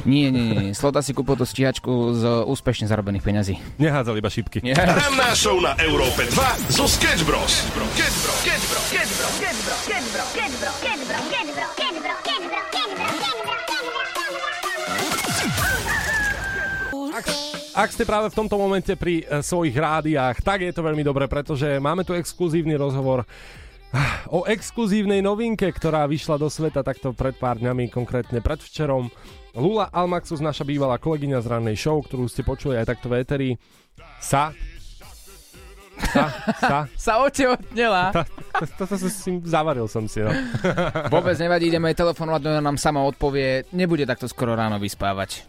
Nie, 0.07 0.31
nie, 0.31 0.71
nie. 0.71 0.71
Slota 0.79 1.03
si 1.03 1.11
kúpil 1.11 1.35
tú 1.35 1.43
stíhačku 1.43 1.91
z 2.15 2.23
úspešne 2.47 2.87
zarobených 2.87 3.23
peňazí. 3.23 3.55
nehádzali 3.83 4.23
iba 4.23 4.31
šipky. 4.31 4.63
Ranná 4.71 5.35
show 5.35 5.59
na 5.59 5.75
Európe 5.83 6.23
2 6.31 6.71
zo 6.71 6.87
Sketch 6.87 7.27
Bros. 7.27 7.67
Sketch 7.67 8.19
Bros. 8.23 8.39
Sketch 8.47 8.67
Bros. 8.71 8.72
Ak 17.73 17.89
ste 17.89 18.05
práve 18.05 18.29
v 18.29 18.37
tomto 18.37 18.61
momente 18.61 18.93
pri 19.01 19.25
e, 19.25 19.41
svojich 19.41 19.73
rádiách, 19.73 20.45
tak 20.45 20.61
je 20.61 20.77
to 20.77 20.85
veľmi 20.85 21.01
dobré, 21.01 21.25
pretože 21.25 21.81
máme 21.81 22.05
tu 22.05 22.13
exkluzívny 22.13 22.77
rozhovor 22.77 23.25
ah, 23.97 24.29
o 24.29 24.45
exkluzívnej 24.45 25.25
novinke, 25.25 25.73
ktorá 25.73 26.05
vyšla 26.05 26.37
do 26.37 26.53
sveta 26.53 26.85
takto 26.85 27.17
pred 27.17 27.33
pár 27.33 27.57
dňami, 27.65 27.89
konkrétne 27.89 28.45
predvčerom. 28.45 29.09
Lula 29.57 29.89
Almaxus, 29.89 30.45
naša 30.45 30.69
bývalá 30.69 31.01
kolegyňa 31.01 31.41
z 31.41 31.49
rannej 31.49 31.77
show, 31.81 31.97
ktorú 32.05 32.29
ste 32.29 32.45
počuli 32.45 32.77
aj 32.77 32.93
takto 32.93 33.09
v 33.09 33.25
éteri, 33.25 33.51
sa... 34.21 34.53
Sa, 36.13 36.29
sa, 36.61 36.79
Sa 37.09 37.25
otehotnela. 37.25 38.13
to, 38.61 38.65
to, 38.69 38.85
to, 38.85 38.97
si 39.09 39.33
zavaril 39.49 39.89
som 39.89 40.05
si, 40.05 40.21
no. 40.21 40.29
Vôbec 41.09 41.41
nevadí, 41.41 41.73
ideme 41.73 41.97
telefonovať, 41.97 42.53
ona 42.53 42.61
nám 42.61 42.77
sama 42.77 43.01
odpovie, 43.01 43.65
nebude 43.73 44.05
takto 44.05 44.29
skoro 44.29 44.53
ráno 44.53 44.77
vyspávať. 44.77 45.49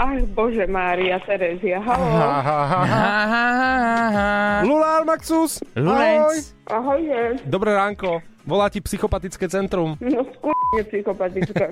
Ach, 0.00 0.16
Bože 0.32 0.64
Mária, 0.64 1.20
Terezia, 1.20 1.76
halo. 1.76 2.08
Lula 4.64 5.04
Almaxus, 5.04 5.60
ahoj. 5.76 6.40
Lulenc. 7.04 7.44
Dobré 7.44 7.76
ránko, 7.76 8.24
volá 8.48 8.72
ti 8.72 8.80
psychopatické 8.80 9.44
centrum. 9.52 10.00
No 10.00 10.24
skôr 10.24 10.56
je 10.78 10.82
psychopatička. 10.86 11.64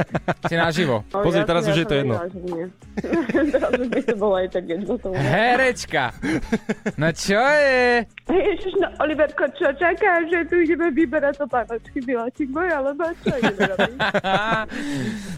Si 0.51 0.55
naživo. 0.59 1.07
No, 1.15 1.23
Pozri, 1.23 1.47
teraz 1.47 1.63
som- 1.65 1.73
už 1.73 1.77
je 1.79 1.87
to 1.87 1.95
jedno. 1.95 2.15
teraz 2.19 3.73
už 3.83 3.89
by 3.89 4.01
to 4.03 4.15
bolo 4.19 4.35
aj 4.35 4.49
tak 4.51 4.65
jedno. 4.67 4.93
Herečka. 5.15 6.05
No 6.99 7.09
čo 7.15 7.39
je? 7.39 8.03
Ježiš, 8.27 8.75
no 8.83 8.89
Oliverko, 8.99 9.47
čo 9.55 9.71
čaká, 9.79 10.27
že 10.27 10.45
tu 10.51 10.59
ideme 10.59 10.91
vyberať 10.91 11.39
to 11.39 11.47
panočky, 11.47 11.99
Miláčik 12.03 12.49
môj, 12.51 12.69
alebo 12.69 13.07
čo? 13.23 13.33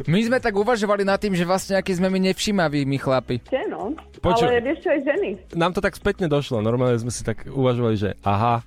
My 0.09 0.21
sme 0.25 0.39
tak 0.41 0.57
uvažovali 0.57 1.05
nad 1.05 1.21
tým, 1.21 1.37
že 1.37 1.45
vlastne 1.45 1.77
aký 1.77 1.93
sme 1.95 2.09
my 2.09 2.33
nevšimaví, 2.33 2.89
my 2.89 2.99
chlapi. 2.99 3.37
Ste, 3.47 3.69
no. 3.69 3.93
Počuj. 4.21 4.49
Ale 4.49 4.65
vieš 4.65 4.85
čo, 4.85 4.89
aj 4.93 5.01
ženy. 5.05 5.31
Nám 5.55 5.73
to 5.77 5.81
tak 5.81 5.97
spätne 5.97 6.27
došlo, 6.27 6.61
normálne 6.61 6.97
sme 6.97 7.13
si 7.13 7.21
tak 7.25 7.45
uvažovali, 7.47 7.97
že 7.97 8.11
aha, 8.25 8.65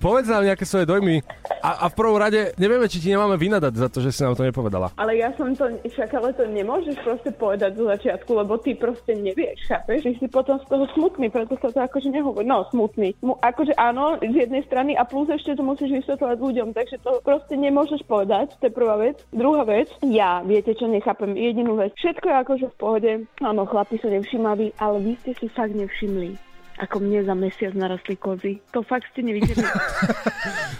povedz 0.00 0.32
nám 0.32 0.48
nejaké 0.48 0.64
svoje 0.64 0.88
dojmy 0.88 1.20
a, 1.60 1.84
a 1.84 1.92
v 1.92 1.94
prvom 1.94 2.16
rade 2.16 2.56
nevieme, 2.56 2.88
či 2.88 3.04
ti 3.04 3.12
nemáme 3.12 3.36
vynadať 3.36 3.72
za 3.76 3.88
to, 3.92 4.00
že 4.00 4.16
si 4.16 4.24
nám 4.24 4.34
to 4.34 4.48
nepovedala. 4.48 4.88
Ale 4.96 5.20
ja 5.20 5.28
som 5.36 5.52
to, 5.52 5.68
však 5.84 6.10
ale 6.16 6.32
to 6.32 6.48
nemôžeš 6.48 6.96
proste 7.04 7.30
povedať 7.36 7.76
zo 7.76 7.84
začiatku, 7.84 8.30
lebo 8.32 8.56
ty 8.56 8.72
proste 8.72 9.12
nevieš, 9.12 9.68
chápeš? 9.68 10.08
Že 10.08 10.12
si 10.16 10.26
potom 10.32 10.56
z 10.56 10.66
toho 10.66 10.88
smutný, 10.96 11.28
preto 11.28 11.54
sa 11.60 11.68
to 11.68 11.78
akože 11.84 12.08
nehovorí. 12.08 12.48
No, 12.48 12.64
smutný. 12.72 13.12
Mu, 13.20 13.36
akože 13.44 13.76
áno, 13.76 14.16
z 14.24 14.48
jednej 14.48 14.64
strany 14.64 14.96
a 14.96 15.04
plus 15.04 15.28
ešte 15.28 15.54
to 15.54 15.62
musíš 15.62 16.02
vysvetľovať 16.02 16.38
ľuďom, 16.40 16.68
takže 16.72 16.96
to 17.04 17.20
proste 17.20 17.54
nemôžeš 17.60 18.00
povedať, 18.08 18.56
to 18.56 18.72
je 18.72 18.72
prvá 18.72 18.96
vec. 18.96 19.20
Druhá 19.36 19.68
vec, 19.68 19.92
ja, 20.00 20.40
viete 20.40 20.72
čo, 20.72 20.88
nechápem 20.88 21.36
jedinú 21.36 21.76
vec. 21.76 21.92
Všetko 22.00 22.24
je 22.24 22.36
akože 22.40 22.66
v 22.72 22.78
pohode, 22.80 23.12
áno, 23.44 23.68
chlapi 23.68 24.00
sú 24.00 24.08
nevšimaví, 24.08 24.80
ale 24.80 24.96
vy 25.04 25.12
ste 25.20 25.36
si 25.36 25.46
fakt 25.52 25.76
nevšimli 25.76 26.49
ako 26.80 26.96
mne 27.04 27.20
za 27.28 27.34
mesiac 27.36 27.76
narastli 27.76 28.16
kozy. 28.16 28.64
To 28.72 28.80
fakt 28.80 29.08
ste 29.12 29.20
nevideli. 29.24 29.60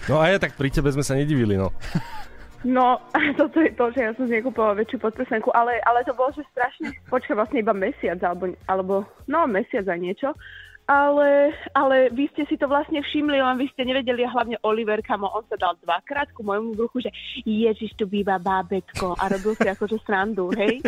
No 0.08 0.18
a 0.18 0.26
ja 0.26 0.42
tak 0.42 0.58
pri 0.58 0.74
tebe 0.74 0.90
sme 0.90 1.06
sa 1.06 1.14
nedivili, 1.14 1.54
no. 1.54 1.70
No, 2.64 3.00
toto 3.40 3.62
je 3.62 3.72
to, 3.72 3.88
že 3.94 4.00
ja 4.04 4.12
som 4.16 4.28
si 4.28 4.36
nekúpala 4.36 4.76
väčšiu 4.76 4.98
podprsenku, 5.00 5.48
ale, 5.54 5.80
ale 5.86 6.04
to 6.04 6.12
bolo, 6.12 6.34
že 6.34 6.44
strašne, 6.52 6.92
počkaj, 7.08 7.36
vlastne 7.36 7.62
iba 7.62 7.72
mesiac, 7.72 8.20
alebo, 8.20 8.52
alebo 8.68 8.94
no, 9.30 9.48
mesiac 9.48 9.86
a 9.88 9.96
niečo. 9.96 10.34
Ale, 10.90 11.54
ale 11.70 12.10
vy 12.10 12.26
ste 12.34 12.42
si 12.50 12.58
to 12.58 12.66
vlastne 12.66 12.98
všimli, 12.98 13.38
len 13.38 13.62
vy 13.62 13.70
ste 13.70 13.86
nevedeli, 13.86 14.26
a 14.26 14.34
hlavne 14.34 14.58
Oliver, 14.66 14.98
kamo, 14.98 15.30
on 15.30 15.46
sa 15.46 15.54
dal 15.54 15.78
dvakrát 15.78 16.34
ku 16.34 16.42
môjmu 16.42 16.74
bruchu, 16.74 17.06
že 17.06 17.14
Ježiš, 17.46 17.94
tu 17.94 18.10
býva 18.10 18.42
bábetko 18.42 19.14
a 19.14 19.30
robil 19.30 19.54
si 19.54 19.70
akože 19.70 20.02
srandu, 20.02 20.50
hej. 20.58 20.82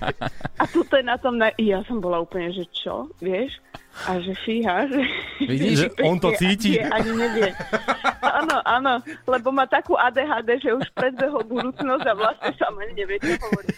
A 0.62 0.64
toto 0.64 0.96
je 0.96 1.04
na 1.04 1.20
tom, 1.20 1.36
na... 1.36 1.52
ja 1.60 1.84
som 1.84 2.00
bola 2.00 2.24
úplne, 2.24 2.48
že 2.48 2.64
čo, 2.72 3.12
vieš? 3.20 3.60
A 4.08 4.16
že 4.18 4.32
fíha, 4.42 4.88
že... 4.88 5.00
Vidíš? 5.44 5.78
Že 5.82 5.88
on 6.06 6.16
to 6.22 6.30
cíti. 6.38 6.78
Je, 6.78 6.84
ani 6.86 7.10
nevie. 7.12 7.50
Áno, 8.22 8.56
áno, 8.64 8.92
lebo 9.26 9.50
má 9.50 9.66
takú 9.66 9.98
ADHD, 9.98 10.62
že 10.62 10.70
už 10.72 10.86
predbehol 10.94 11.42
budúcnosť 11.42 12.04
a 12.06 12.14
vlastne 12.14 12.52
sa 12.54 12.70
ani 12.70 12.94
nevie, 12.94 13.18
čo 13.18 13.34
hovorí. 13.42 13.68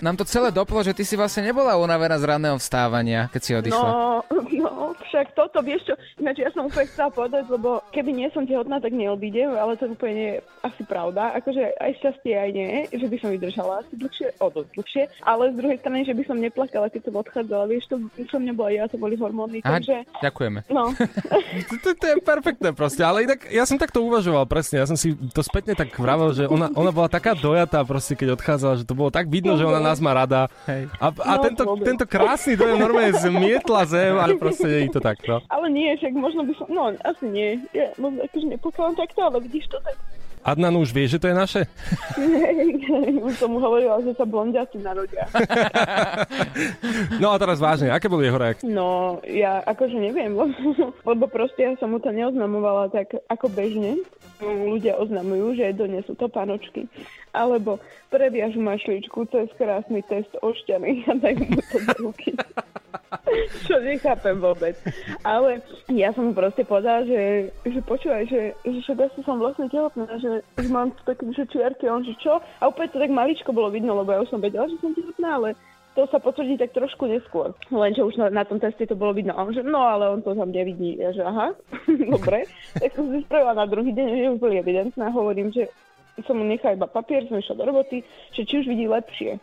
Nám 0.00 0.16
to 0.16 0.24
celé 0.24 0.54
doplo, 0.54 0.80
že 0.80 0.94
ty 0.94 1.02
si 1.02 1.18
vlastne 1.18 1.44
nebola 1.44 1.74
unavená 1.76 2.16
z 2.16 2.24
ranného 2.24 2.56
vstávania, 2.56 3.28
keď 3.34 3.40
si 3.42 3.52
odišla. 3.58 3.88
No, 3.90 4.22
no, 4.30 4.70
však 5.10 5.34
toto, 5.34 5.58
vieš 5.60 5.90
čo, 5.90 5.94
ináč 6.22 6.38
ja 6.38 6.54
som 6.54 6.70
úplne 6.70 6.86
chcela 6.86 7.10
povedať, 7.10 7.50
lebo 7.50 7.82
keby 7.90 8.10
nie 8.14 8.28
som 8.30 8.46
tehotná, 8.46 8.78
tak 8.78 8.94
neodídem, 8.94 9.50
ale 9.58 9.74
to 9.74 9.90
úplne 9.90 10.14
nie 10.14 10.28
je 10.38 10.38
asi 10.62 10.82
pravda. 10.86 11.34
Akože 11.34 11.74
aj 11.82 11.90
šťastie, 11.98 12.34
aj 12.38 12.50
nie, 12.54 12.70
že 12.94 13.06
by 13.10 13.16
som 13.18 13.28
vydržala 13.34 13.82
asi 13.82 13.94
dlhšie, 13.98 14.28
o 14.38 14.46
dosť 14.54 14.70
dlhšie, 14.78 15.02
ale 15.26 15.50
z 15.50 15.58
druhej 15.58 15.78
strany, 15.82 15.98
že 16.06 16.14
by 16.14 16.22
som 16.22 16.38
neplakala, 16.38 16.86
keď 16.86 17.02
som 17.10 17.14
odchádzala, 17.18 17.64
vieš, 17.66 17.90
to 17.90 17.96
som 18.30 18.46
nebola 18.46 18.70
ja, 18.70 18.86
to 18.86 18.94
boli 18.94 19.18
hormóny, 19.18 19.49
Aha, 19.58 19.76
takže, 19.76 19.96
ďakujeme. 20.20 20.58
no, 20.68 20.94
To, 21.70 21.74
to, 21.76 21.90
to 21.92 22.04
je 22.06 22.16
perfektné 22.20 22.70
proste, 22.70 23.02
ale 23.02 23.24
inak 23.24 23.42
ja 23.46 23.64
som 23.64 23.74
takto 23.74 23.98
uvažoval 24.00 24.46
presne, 24.46 24.78
ja 24.78 24.86
som 24.86 24.94
si 24.94 25.12
to 25.28 25.42
spätne 25.42 25.74
tak 25.74 25.90
vravel, 25.92 26.30
že 26.30 26.46
ona, 26.46 26.70
ona 26.70 26.90
bola 26.90 27.06
taká 27.06 27.34
dojatá 27.34 27.82
proste, 27.82 28.14
keď 28.14 28.34
odchádzala, 28.34 28.74
že 28.76 28.84
to 28.84 28.94
bolo 28.94 29.08
tak 29.08 29.26
vidno, 29.26 29.54
že 29.54 29.64
ona 29.64 29.80
nás 29.80 29.98
má 29.98 30.12
rada. 30.12 30.46
Hej. 30.64 30.86
A, 30.96 31.10
a 31.10 31.32
No, 31.32 31.42
tento, 31.42 31.62
vôbec. 31.64 31.84
tento 31.84 32.04
krásny 32.04 32.54
dojem 32.54 32.76
normálne 32.76 33.10
zmietla 33.12 33.82
zem, 33.84 34.14
ale 34.14 34.36
proste 34.36 34.66
nie 34.66 34.86
je 34.86 34.92
to 34.92 35.00
takto. 35.00 35.42
ale 35.48 35.66
nie, 35.66 35.90
však 35.92 36.12
možno 36.12 36.44
by 36.44 36.52
som, 36.54 36.66
no, 36.68 36.82
asi 37.00 37.24
nie, 37.26 37.48
ja 37.72 37.90
možno 37.96 38.22
akože 38.22 38.46
neplakala 38.46 38.92
takto, 38.94 39.20
ale 39.20 39.40
vidíš 39.40 39.66
to 39.66 39.78
tak, 39.80 39.96
Adnan 40.40 40.72
už 40.80 40.96
vie, 40.96 41.04
že 41.04 41.20
to 41.20 41.28
je 41.28 41.36
naše? 41.36 41.60
už 43.28 43.34
som 43.36 43.52
mu 43.52 43.60
hovorila, 43.60 44.00
že 44.00 44.16
sa 44.16 44.24
blondiaci 44.24 44.80
narodia. 44.80 45.28
No 47.20 47.30
a 47.30 47.36
teraz 47.38 47.60
vážne, 47.60 47.92
aké 47.92 48.08
boli 48.08 48.26
jeho 48.26 48.40
reakcie? 48.40 48.66
No, 48.66 49.20
ja 49.28 49.60
akože 49.62 49.94
neviem, 49.94 50.32
lebo, 50.32 50.56
lebo 51.04 51.24
proste 51.28 51.68
ja 51.68 51.72
som 51.76 51.92
mu 51.92 52.00
to 52.00 52.10
neoznamovala 52.10 52.88
tak 52.90 53.12
ako 53.28 53.52
bežne. 53.52 54.00
Ľudia 54.40 54.96
oznamujú, 54.96 55.60
že 55.60 55.76
donesú 55.76 56.16
to 56.16 56.26
panočky. 56.32 56.88
Alebo 57.30 57.78
previažu 58.10 58.58
mašličku 58.58 59.26
cez 59.30 59.48
krásny 59.54 60.02
test 60.06 60.30
ošťany 60.42 61.02
a 61.10 61.12
dajú 61.18 61.44
mu 61.46 61.62
to 61.70 61.78
do 61.78 61.94
ruky. 62.10 62.34
Čo 63.66 63.78
nechápem 63.82 64.38
vôbec. 64.38 64.74
Ale 65.22 65.62
ja 65.90 66.10
som 66.14 66.34
proste 66.34 66.66
povedala, 66.66 67.06
že, 67.06 67.50
že 67.62 67.80
počúvaj, 67.82 68.26
že, 68.26 68.54
že 68.66 68.78
však 68.86 68.98
asi 69.06 69.20
som 69.22 69.38
vlastne 69.38 69.70
tehotná, 69.70 70.06
že, 70.18 70.42
že 70.58 70.68
mám 70.70 70.90
také 71.06 71.26
že 71.30 71.46
čiarky, 71.46 71.86
on 71.86 72.02
že 72.02 72.14
čo? 72.18 72.42
A 72.58 72.62
úplne 72.66 72.90
to 72.90 72.98
tak 72.98 73.10
maličko 73.10 73.50
bolo 73.54 73.70
vidno, 73.70 73.94
lebo 73.98 74.10
ja 74.14 74.22
už 74.22 74.30
som 74.30 74.42
vedela, 74.42 74.66
že 74.66 74.78
som 74.82 74.94
tehotná, 74.94 75.38
ale 75.38 75.48
to 75.94 76.06
sa 76.06 76.22
potvrdí 76.22 76.54
tak 76.54 76.70
trošku 76.70 77.10
neskôr. 77.10 77.50
Lenže 77.70 78.06
už 78.06 78.14
na, 78.14 78.30
na 78.30 78.46
tom 78.46 78.62
teste 78.62 78.86
to 78.86 78.94
bolo 78.94 79.10
vidno. 79.10 79.34
A 79.34 79.42
on 79.42 79.50
že 79.50 79.66
no, 79.66 79.82
ale 79.82 80.06
on 80.06 80.22
to 80.22 80.38
tam 80.38 80.54
nevidí. 80.54 80.94
Ja 80.96 81.10
že 81.10 81.26
aha, 81.26 81.50
dobre. 82.14 82.46
tak 82.78 82.94
som 82.94 83.10
si 83.10 83.26
spravila 83.26 83.58
na 83.58 83.66
druhý 83.66 83.90
deň, 83.90 84.06
že 84.06 84.32
už 84.32 84.38
boli 84.38 84.62
evidentné 84.62 85.02
a 85.02 85.10
hovorím, 85.10 85.50
že 85.50 85.66
som 86.26 86.38
mu 86.38 86.44
nechala 86.44 86.76
iba 86.76 86.88
papier, 86.90 87.24
som 87.28 87.38
išla 87.38 87.56
do 87.56 87.64
roboty, 87.68 88.04
že 88.32 88.44
či 88.44 88.60
už 88.60 88.66
vidí 88.68 88.88
lepšie. 88.88 89.38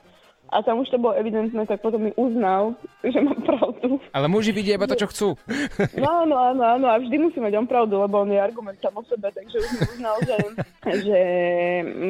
A 0.50 0.64
tam 0.64 0.80
už 0.80 0.90
to 0.90 0.98
bolo 0.98 1.16
evidentné, 1.20 1.68
tak 1.68 1.84
potom 1.84 2.08
mi 2.08 2.12
uznal, 2.16 2.76
že 3.04 3.20
mám 3.20 3.42
pravdu. 3.44 4.00
Ale 4.16 4.32
muži 4.32 4.56
vidia 4.56 4.80
iba 4.80 4.88
to, 4.88 4.96
čo 4.98 5.08
chcú. 5.12 5.30
No 5.98 6.24
áno, 6.24 6.36
áno, 6.38 6.64
áno, 6.64 6.86
a 6.88 7.02
vždy 7.02 7.16
musí 7.20 7.38
mať 7.42 7.58
on 7.58 7.68
pravdu, 7.68 7.98
lebo 7.98 8.22
on 8.22 8.30
je 8.30 8.40
argument 8.40 8.78
sám 8.80 9.02
o 9.02 9.04
sebe, 9.10 9.34
takže 9.34 9.58
už 9.60 9.70
mi 9.74 9.82
uznal, 9.98 10.16
že, 10.24 10.38
že 11.08 11.20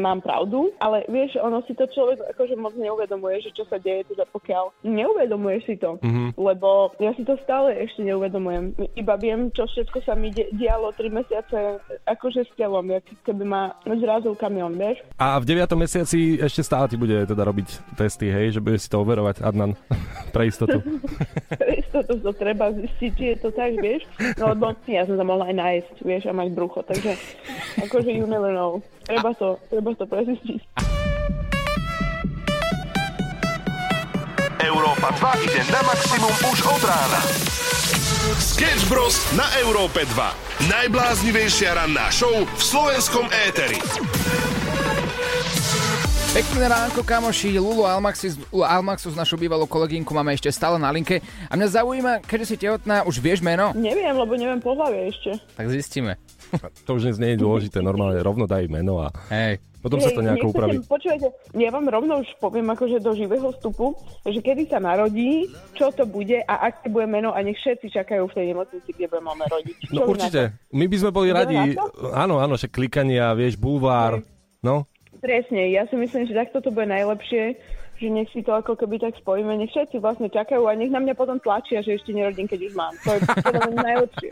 mám 0.02 0.20
pravdu. 0.20 0.70
Ale 0.84 1.08
vieš, 1.08 1.40
ono 1.40 1.64
si 1.66 1.74
to 1.74 1.88
človek 1.88 2.20
akože 2.36 2.60
moc 2.60 2.76
neuvedomuje, 2.76 3.42
že 3.48 3.56
čo 3.56 3.64
sa 3.66 3.80
deje, 3.80 4.12
teda 4.12 4.28
pokiaľ 4.30 4.84
neuvedomuješ 4.84 5.62
si 5.66 5.76
to, 5.80 5.98
mm-hmm. 6.04 6.36
lebo 6.36 6.92
ja 7.00 7.16
si 7.16 7.24
to 7.24 7.40
stále 7.42 7.72
ešte 7.74 8.04
neuvedomujem. 8.04 8.76
Iba 9.00 9.16
viem, 9.18 9.50
čo 9.56 9.66
všetko 9.66 10.04
sa 10.04 10.14
mi 10.14 10.30
di- 10.30 10.52
dialo 10.54 10.92
3 10.94 11.08
mesiace 11.10 11.80
akože 12.06 12.44
s 12.48 12.52
telom, 12.60 12.88
jak 12.92 13.06
keby 13.24 13.44
ma 13.48 13.74
zrazil 13.84 14.36
kamión, 14.36 14.76
vieš. 14.76 15.02
A 15.18 15.40
v 15.40 15.48
9. 15.48 15.64
mesiaci 15.80 16.40
ešte 16.44 16.62
stále 16.62 16.92
ti 16.92 17.00
bude 17.00 17.24
teda 17.24 17.44
robiť 17.44 17.96
testy, 17.96 18.27
hej, 18.30 18.58
že 18.58 18.64
bude 18.64 18.78
si 18.78 18.88
to 18.88 19.02
overovať, 19.02 19.42
Adnan, 19.44 19.76
pre 20.36 20.48
istotu. 20.48 20.84
Pre 21.62 21.74
istotu 21.74 22.20
to 22.20 22.32
treba 22.36 22.70
zistiť, 22.76 23.12
či 23.16 23.26
je 23.34 23.38
to 23.40 23.50
tak, 23.56 23.74
vieš. 23.80 24.06
No 24.38 24.54
lebo 24.54 24.76
ja 24.86 25.08
som 25.08 25.16
sa 25.18 25.26
mohla 25.26 25.50
aj 25.50 25.56
nájsť, 25.56 25.96
vieš, 26.04 26.24
a 26.30 26.36
mať 26.36 26.54
brucho, 26.54 26.84
takže 26.84 27.16
akože 27.82 28.12
you 28.14 28.28
never 28.28 28.54
know. 28.54 28.84
Treba 29.08 29.32
to, 29.34 29.58
treba 29.72 29.96
to 29.96 30.06
prezistiť. 30.06 30.60
Európa 34.68 35.10
2 35.16 35.46
ide 35.48 35.62
na 35.72 35.82
maximum 35.88 36.34
už 36.52 36.60
od 36.68 36.84
rána. 36.84 37.22
Sketch 38.38 38.90
Bros. 38.92 39.16
na 39.40 39.48
Európe 39.64 40.04
2. 40.04 40.68
Najbláznivejšia 40.68 41.78
ranná 41.80 42.12
show 42.12 42.44
v 42.44 42.62
slovenskom 42.62 43.30
éteri. 43.48 43.80
Pekné 46.38 46.70
ránko, 46.70 47.02
kamoši. 47.02 47.58
Lulu 47.58 47.82
Almaxu, 47.90 48.30
Almaxu 48.62 49.10
s 49.10 49.18
našou 49.18 49.42
bývalou 49.42 49.66
kolegynku 49.66 50.14
máme 50.14 50.38
ešte 50.38 50.54
stále 50.54 50.78
na 50.78 50.94
linke. 50.94 51.18
A 51.50 51.58
mňa 51.58 51.82
zaujíma, 51.82 52.14
keďže 52.22 52.54
si 52.54 52.56
tehotná, 52.62 53.02
už 53.10 53.18
vieš 53.18 53.42
meno? 53.42 53.74
Neviem, 53.74 54.14
lebo 54.14 54.38
neviem 54.38 54.62
pohľavie 54.62 55.10
ešte. 55.10 55.34
Tak 55.58 55.66
zistíme. 55.74 56.22
To 56.86 56.94
už 56.94 57.10
dnes 57.10 57.18
nie 57.18 57.34
je 57.34 57.42
dôležité, 57.42 57.82
normálne 57.82 58.22
rovno 58.22 58.46
daj 58.46 58.70
meno 58.70 59.02
a 59.02 59.10
Hej. 59.34 59.58
potom 59.82 59.98
sa 59.98 60.14
to 60.14 60.22
nejako 60.22 60.54
upraví. 60.54 60.78
Počúvajte, 60.86 61.28
ja 61.58 61.74
vám 61.74 61.90
rovno 61.90 62.22
už 62.22 62.30
poviem 62.38 62.70
akože 62.70 63.02
do 63.02 63.18
živého 63.18 63.50
vstupu, 63.58 63.98
že 64.22 64.38
kedy 64.38 64.70
sa 64.70 64.78
narodí, 64.78 65.50
čo 65.74 65.90
to 65.90 66.06
bude 66.06 66.38
a 66.46 66.70
aké 66.70 66.94
bude 66.94 67.10
meno 67.10 67.34
a 67.34 67.42
nech 67.42 67.58
všetci 67.58 67.98
čakajú 67.98 68.30
v 68.30 68.36
tej 68.38 68.46
nemocnici, 68.54 68.90
kde 68.94 69.10
bude 69.10 69.26
máme 69.26 69.44
rodiť. 69.50 69.76
Čo 69.90 69.92
No 69.92 70.00
vy 70.06 70.06
na 70.06 70.12
určite, 70.14 70.42
my 70.70 70.86
by 70.86 70.98
sme 71.02 71.12
boli 71.12 71.30
radi, 71.34 71.58
áno, 72.14 72.38
áno, 72.38 72.54
však 72.56 72.78
klikania, 72.78 73.34
vieš, 73.34 73.58
bulvár, 73.58 74.22
no. 74.62 74.86
Presne, 75.28 75.76
ja 75.76 75.84
si 75.92 76.00
myslím, 76.00 76.24
že 76.24 76.40
takto 76.40 76.64
to 76.64 76.72
bude 76.72 76.88
najlepšie, 76.88 77.60
že 78.00 78.08
nech 78.08 78.32
si 78.32 78.46
to 78.48 78.56
ako 78.56 78.80
keby 78.80 78.96
tak 78.96 79.20
spojíme, 79.20 79.60
nech 79.60 79.76
všetci 79.76 80.00
vlastne 80.00 80.32
čakajú 80.32 80.72
a 80.72 80.78
nech 80.78 80.88
na 80.88 81.04
mňa 81.04 81.20
potom 81.20 81.36
tlačia, 81.36 81.84
že 81.84 82.00
ešte 82.00 82.16
nerodím, 82.16 82.48
keď 82.48 82.72
už 82.72 82.74
mám. 82.80 82.96
To 83.04 83.12
je 83.12 83.20
podľa 83.44 83.68
najlepšie. 83.76 84.30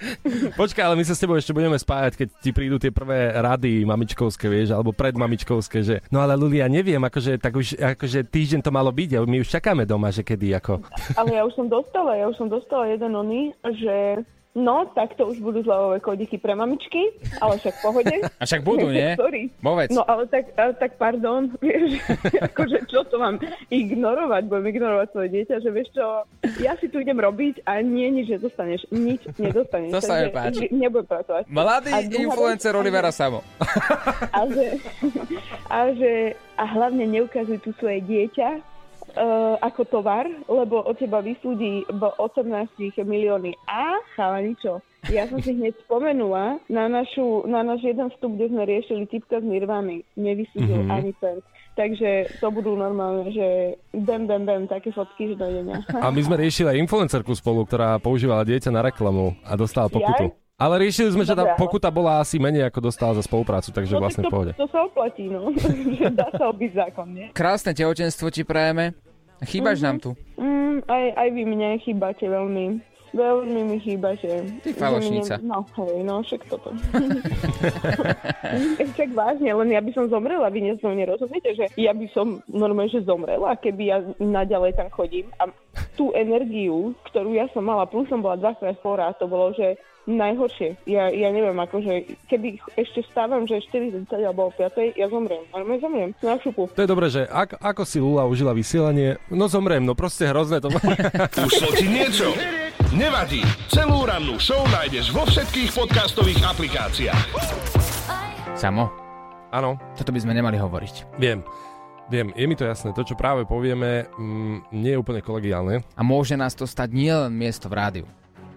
Počkaj, 0.56 0.84
ale 0.88 0.96
my 0.96 1.04
sa 1.04 1.12
s 1.12 1.20
tebou 1.20 1.36
ešte 1.36 1.52
budeme 1.52 1.76
spájať, 1.76 2.16
keď 2.16 2.28
ti 2.40 2.56
prídu 2.56 2.80
tie 2.80 2.96
prvé 2.96 3.36
rady 3.36 3.84
mamičkovské, 3.84 4.48
vieš, 4.48 4.72
alebo 4.72 4.96
predmamičkovské, 4.96 5.84
že 5.84 6.00
no 6.16 6.24
ale 6.24 6.40
Lulia, 6.40 6.72
neviem, 6.72 7.04
akože, 7.04 7.44
tak 7.44 7.60
už, 7.60 7.76
akože 7.76 8.24
týždeň 8.32 8.64
to 8.64 8.72
malo 8.72 8.96
byť 8.96 9.20
a 9.20 9.28
my 9.28 9.44
už 9.44 9.52
čakáme 9.52 9.84
doma, 9.84 10.16
že 10.16 10.24
kedy, 10.24 10.56
ako. 10.64 10.80
Ale 11.20 11.36
ja 11.36 11.44
už 11.44 11.60
som 11.60 11.68
dostala, 11.68 12.16
ja 12.16 12.32
už 12.32 12.40
som 12.40 12.48
dostala 12.48 12.88
jeden 12.88 13.12
oný, 13.12 13.52
že 13.84 14.24
No, 14.56 14.88
tak 14.88 15.20
to 15.20 15.28
už 15.28 15.44
budú 15.44 15.68
zľavové 15.68 16.00
kódiky 16.00 16.40
pre 16.40 16.56
mamičky, 16.56 17.12
ale 17.44 17.60
však 17.60 17.76
v 17.76 17.82
pohode. 17.84 18.16
A 18.40 18.44
však 18.48 18.64
budú, 18.64 18.88
nie? 18.88 19.12
Sorry. 19.20 19.52
Povedz. 19.60 19.92
No 19.92 20.08
ale 20.08 20.32
tak, 20.32 20.56
ale 20.56 20.72
tak 20.80 20.96
pardon, 20.96 21.52
vieš, 21.64 22.00
akože 22.40 22.88
čo 22.88 23.04
to 23.04 23.20
mám 23.20 23.36
ignorovať, 23.68 24.48
budem 24.48 24.72
ignorovať 24.72 25.08
svoje 25.12 25.30
dieťa, 25.36 25.56
že 25.60 25.70
vieš 25.70 25.92
čo, 25.92 26.24
ja 26.64 26.80
si 26.80 26.88
tu 26.88 27.04
idem 27.04 27.20
robiť 27.20 27.68
a 27.68 27.84
nie, 27.84 28.08
nič 28.08 28.32
nedostaneš, 28.32 28.88
nič 28.90 29.28
nedostaneš. 29.36 29.92
To 29.92 30.00
sa 30.00 30.24
mi 30.24 30.32
páči. 30.32 30.72
Nebudem 30.72 31.04
pracovať. 31.06 31.44
Mladý 31.52 31.92
influencer 32.16 32.72
vec- 32.72 32.80
Olivera 32.80 33.12
Samo. 33.12 33.44
A 34.32 34.40
že, 34.48 34.80
a 35.68 35.80
že 35.92 36.12
a 36.56 36.64
hlavne 36.64 37.04
neukazuj 37.04 37.60
tu 37.60 37.76
svoje 37.76 38.00
dieťa, 38.02 38.75
Uh, 39.16 39.56
ako 39.64 39.88
tovar, 39.88 40.28
lebo 40.52 40.84
od 40.84 41.00
teba 41.00 41.24
vysúdi 41.24 41.88
v 41.88 42.04
18 42.20 42.76
milióny. 43.08 43.56
A 43.64 43.96
chalani 44.20 44.60
čo? 44.60 44.84
Ja 45.08 45.30
som 45.30 45.38
si 45.40 45.54
hneď 45.54 45.78
spomenula 45.86 46.60
na, 46.68 46.84
našu, 46.90 47.46
na 47.46 47.62
náš 47.62 47.86
jeden 47.86 48.10
vstup, 48.10 48.36
kde 48.36 48.50
sme 48.50 48.64
riešili 48.66 49.06
typka 49.06 49.38
z 49.38 49.46
Nirvany. 49.46 50.02
Nevysúdil 50.18 50.84
mm-hmm. 50.84 50.96
ani 50.98 51.12
cent. 51.22 51.46
Takže 51.76 52.40
to 52.40 52.48
budú 52.56 52.72
normálne, 52.74 53.36
že 53.36 53.76
bam, 53.92 54.26
bam, 54.26 54.48
bam, 54.48 54.64
také 54.66 54.96
fotky, 54.96 55.32
že 55.32 55.36
dojdenia. 55.36 55.84
A 56.06 56.08
my 56.08 56.22
sme 56.24 56.40
riešili 56.40 56.72
aj 56.72 56.82
influencerku 56.88 57.36
spolu, 57.36 57.68
ktorá 57.68 58.00
používala 58.00 58.48
dieťa 58.48 58.72
na 58.72 58.82
reklamu 58.84 59.36
a 59.44 59.60
dostala 59.60 59.92
pokutu. 59.92 60.32
Jaj? 60.32 60.44
Ale 60.56 60.88
riešili 60.88 61.12
sme, 61.12 61.28
že 61.28 61.36
tá 61.36 61.60
pokuta 61.60 61.92
bola 61.92 62.24
asi 62.24 62.40
menej, 62.40 62.64
ako 62.72 62.88
dostala 62.88 63.12
za 63.20 63.28
spoluprácu, 63.28 63.76
takže 63.76 63.92
No, 63.92 64.00
vlastne 64.00 64.24
v 64.24 64.32
tak 64.32 64.32
pohode. 64.32 64.52
to, 64.56 64.64
to 64.64 64.68
sa 64.72 64.88
oplatí, 64.88 65.28
no. 65.28 65.52
Že 66.00 66.16
Dá 66.16 66.32
sa 66.32 66.48
obiť 66.48 66.72
zákon, 66.72 67.08
nie? 67.12 67.28
Krásne 67.36 67.76
tehotenstvo 67.76 68.32
ti 68.32 68.48
prajeme. 68.48 68.96
Chýbaš 69.44 69.84
nám 69.84 70.00
tu. 70.00 70.16
Mm, 70.40 70.86
aj, 70.88 71.06
aj 71.20 71.28
vy 71.36 71.44
mne 71.44 71.70
chýbate 71.84 72.24
veľmi. 72.24 72.96
Veľmi 73.16 73.62
mi 73.72 73.78
chýbate. 73.80 74.44
Ty 74.60 74.70
falošnica. 74.76 75.40
mi 75.40 75.48
Ne... 75.48 75.56
No, 75.56 75.64
hej, 75.64 76.04
no, 76.04 76.20
však 76.20 76.52
toto. 76.52 76.76
však 78.92 79.10
vážne, 79.16 79.56
len 79.56 79.72
ja 79.72 79.80
by 79.80 79.92
som 79.96 80.12
zomrela, 80.12 80.52
vy 80.52 80.60
dnes 80.60 80.84
nerozumiete, 80.84 81.56
že 81.56 81.72
ja 81.80 81.96
by 81.96 82.12
som 82.12 82.44
normálne, 82.52 82.92
že 82.92 83.08
zomrela, 83.08 83.56
keby 83.56 83.84
ja 83.88 84.04
naďalej 84.20 84.76
tam 84.76 84.92
chodím 84.92 85.32
a 85.40 85.48
tú 85.96 86.12
energiu, 86.12 86.92
ktorú 87.08 87.40
ja 87.40 87.48
som 87.56 87.64
mala, 87.64 87.88
plus 87.88 88.04
som 88.12 88.20
bola 88.20 88.36
dvakrát 88.36 88.76
chorá, 88.84 89.16
to 89.16 89.32
bolo, 89.32 89.56
že 89.56 89.80
najhoršie. 90.06 90.78
Ja, 90.86 91.10
ja 91.10 91.30
neviem, 91.30 91.58
akože, 91.58 92.06
keby 92.30 92.62
ešte 92.78 93.02
vstávam, 93.06 93.46
že 93.46 93.62
40 93.62 94.06
alebo 94.14 94.48
o 94.48 94.52
5, 94.54 94.96
ja 94.96 95.08
zomriem. 95.10 95.44
Normálne 95.50 95.82
zomriem. 95.82 96.10
Na 96.22 96.38
šupu. 96.38 96.70
To 96.72 96.82
je 96.82 96.90
dobré, 96.90 97.10
že 97.10 97.26
ak, 97.26 97.58
ako 97.58 97.84
si 97.84 97.98
Lula 97.98 98.30
užila 98.30 98.54
vysielanie, 98.54 99.18
no 99.34 99.50
zomrem, 99.50 99.82
no 99.82 99.98
proste 99.98 100.30
hrozné 100.30 100.62
to. 100.62 100.70
Ušlo 101.50 101.70
ti 101.74 101.86
niečo? 101.90 102.32
Nevadí. 102.94 103.42
Celú 103.68 104.06
rannú 104.06 104.38
show 104.38 104.62
nájdeš 104.72 105.10
vo 105.12 105.26
všetkých 105.26 105.74
podcastových 105.74 106.42
aplikáciách. 106.46 107.24
Samo, 108.56 108.88
Áno, 109.52 109.80
toto 109.96 110.12
by 110.12 110.20
sme 110.20 110.36
nemali 110.36 110.60
hovoriť. 110.60 111.16
viem. 111.16 111.40
Viem, 112.06 112.30
je 112.38 112.46
mi 112.46 112.54
to 112.54 112.70
jasné. 112.70 112.94
To, 112.94 113.02
čo 113.02 113.18
práve 113.18 113.50
povieme, 113.50 114.06
mm, 114.14 114.70
nie 114.78 114.94
je 114.94 115.02
úplne 115.02 115.26
kolegiálne. 115.26 115.82
A 115.98 116.02
môže 116.06 116.38
nás 116.38 116.54
to 116.54 116.70
stať 116.70 116.94
nielen 116.94 117.34
miesto 117.34 117.66
v 117.66 117.74
rádiu, 117.82 118.06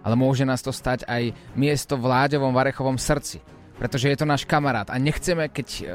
ale 0.08 0.16
môže 0.16 0.42
nás 0.42 0.64
to 0.64 0.72
stať 0.72 1.04
aj 1.04 1.28
miesto 1.52 1.94
v 1.94 2.08
Láďovom 2.08 2.50
Varechovom 2.50 2.96
srdci. 2.96 3.44
Pretože 3.76 4.08
je 4.08 4.16
to 4.16 4.24
náš 4.24 4.42
kamarát 4.42 4.88
a 4.88 4.96
nechceme, 4.96 5.46
keď 5.46 5.68
uh, 5.68 5.86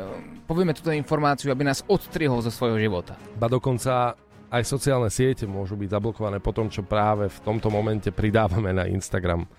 povieme 0.46 0.72
túto 0.72 0.94
informáciu, 0.94 1.50
aby 1.50 1.66
nás 1.66 1.82
odstrihol 1.84 2.40
zo 2.40 2.48
svojho 2.48 2.78
života. 2.78 3.18
Ba 3.36 3.50
dokonca 3.50 4.14
aj 4.48 4.64
sociálne 4.64 5.10
siete 5.10 5.44
môžu 5.44 5.74
byť 5.74 5.90
zablokované 5.92 6.38
po 6.38 6.54
tom, 6.54 6.70
čo 6.70 6.86
práve 6.86 7.26
v 7.26 7.40
tomto 7.42 7.68
momente 7.68 8.14
pridávame 8.14 8.70
na 8.70 8.86
Instagram 8.86 9.50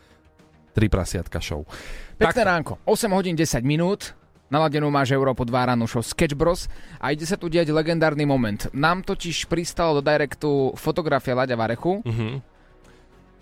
3 0.73 0.87
prasiatka 0.87 1.37
show. 1.37 1.66
Pekné 2.14 2.32
Tak- 2.32 2.49
ránko, 2.49 2.73
8 2.87 3.12
hodín 3.12 3.34
10 3.34 3.61
minút, 3.61 4.14
naladenú 4.49 4.88
máš 4.88 5.12
Európu 5.12 5.44
2 5.44 5.70
ráno 5.75 5.84
show 5.84 6.00
Sketch 6.00 6.32
Bros 6.32 6.70
a 6.96 7.12
ide 7.12 7.26
sa 7.26 7.37
tu 7.37 7.52
diať 7.52 7.68
legendárny 7.68 8.25
moment. 8.25 8.70
Nám 8.73 9.02
totiž 9.02 9.46
pristalo 9.46 9.99
do 9.99 10.02
directu 10.02 10.73
fotografia 10.75 11.36
Laďa 11.36 11.54
Varechu, 11.54 12.00
Mhm. 12.00 12.53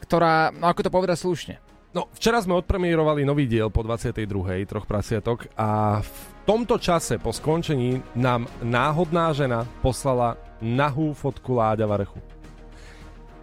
Ktorá, 0.03 0.51
no 0.51 0.67
ako 0.67 0.81
to 0.83 0.91
povedať 0.91 1.19
slušne, 1.23 1.55
No, 1.93 2.09
včera 2.17 2.41
sme 2.41 2.57
odpremierovali 2.57 3.21
nový 3.21 3.45
diel 3.45 3.69
po 3.69 3.85
22. 3.85 4.25
troch 4.65 4.89
prasiatok 4.89 5.45
a 5.61 6.01
v 6.01 6.21
tomto 6.49 6.81
čase 6.81 7.21
po 7.21 7.37
skončení 7.37 8.01
nám 8.17 8.49
náhodná 8.65 9.29
žena 9.37 9.69
poslala 9.85 10.41
nahú 10.65 11.13
fotku 11.13 11.53
Láďa 11.53 11.85
Varechu. 11.85 12.17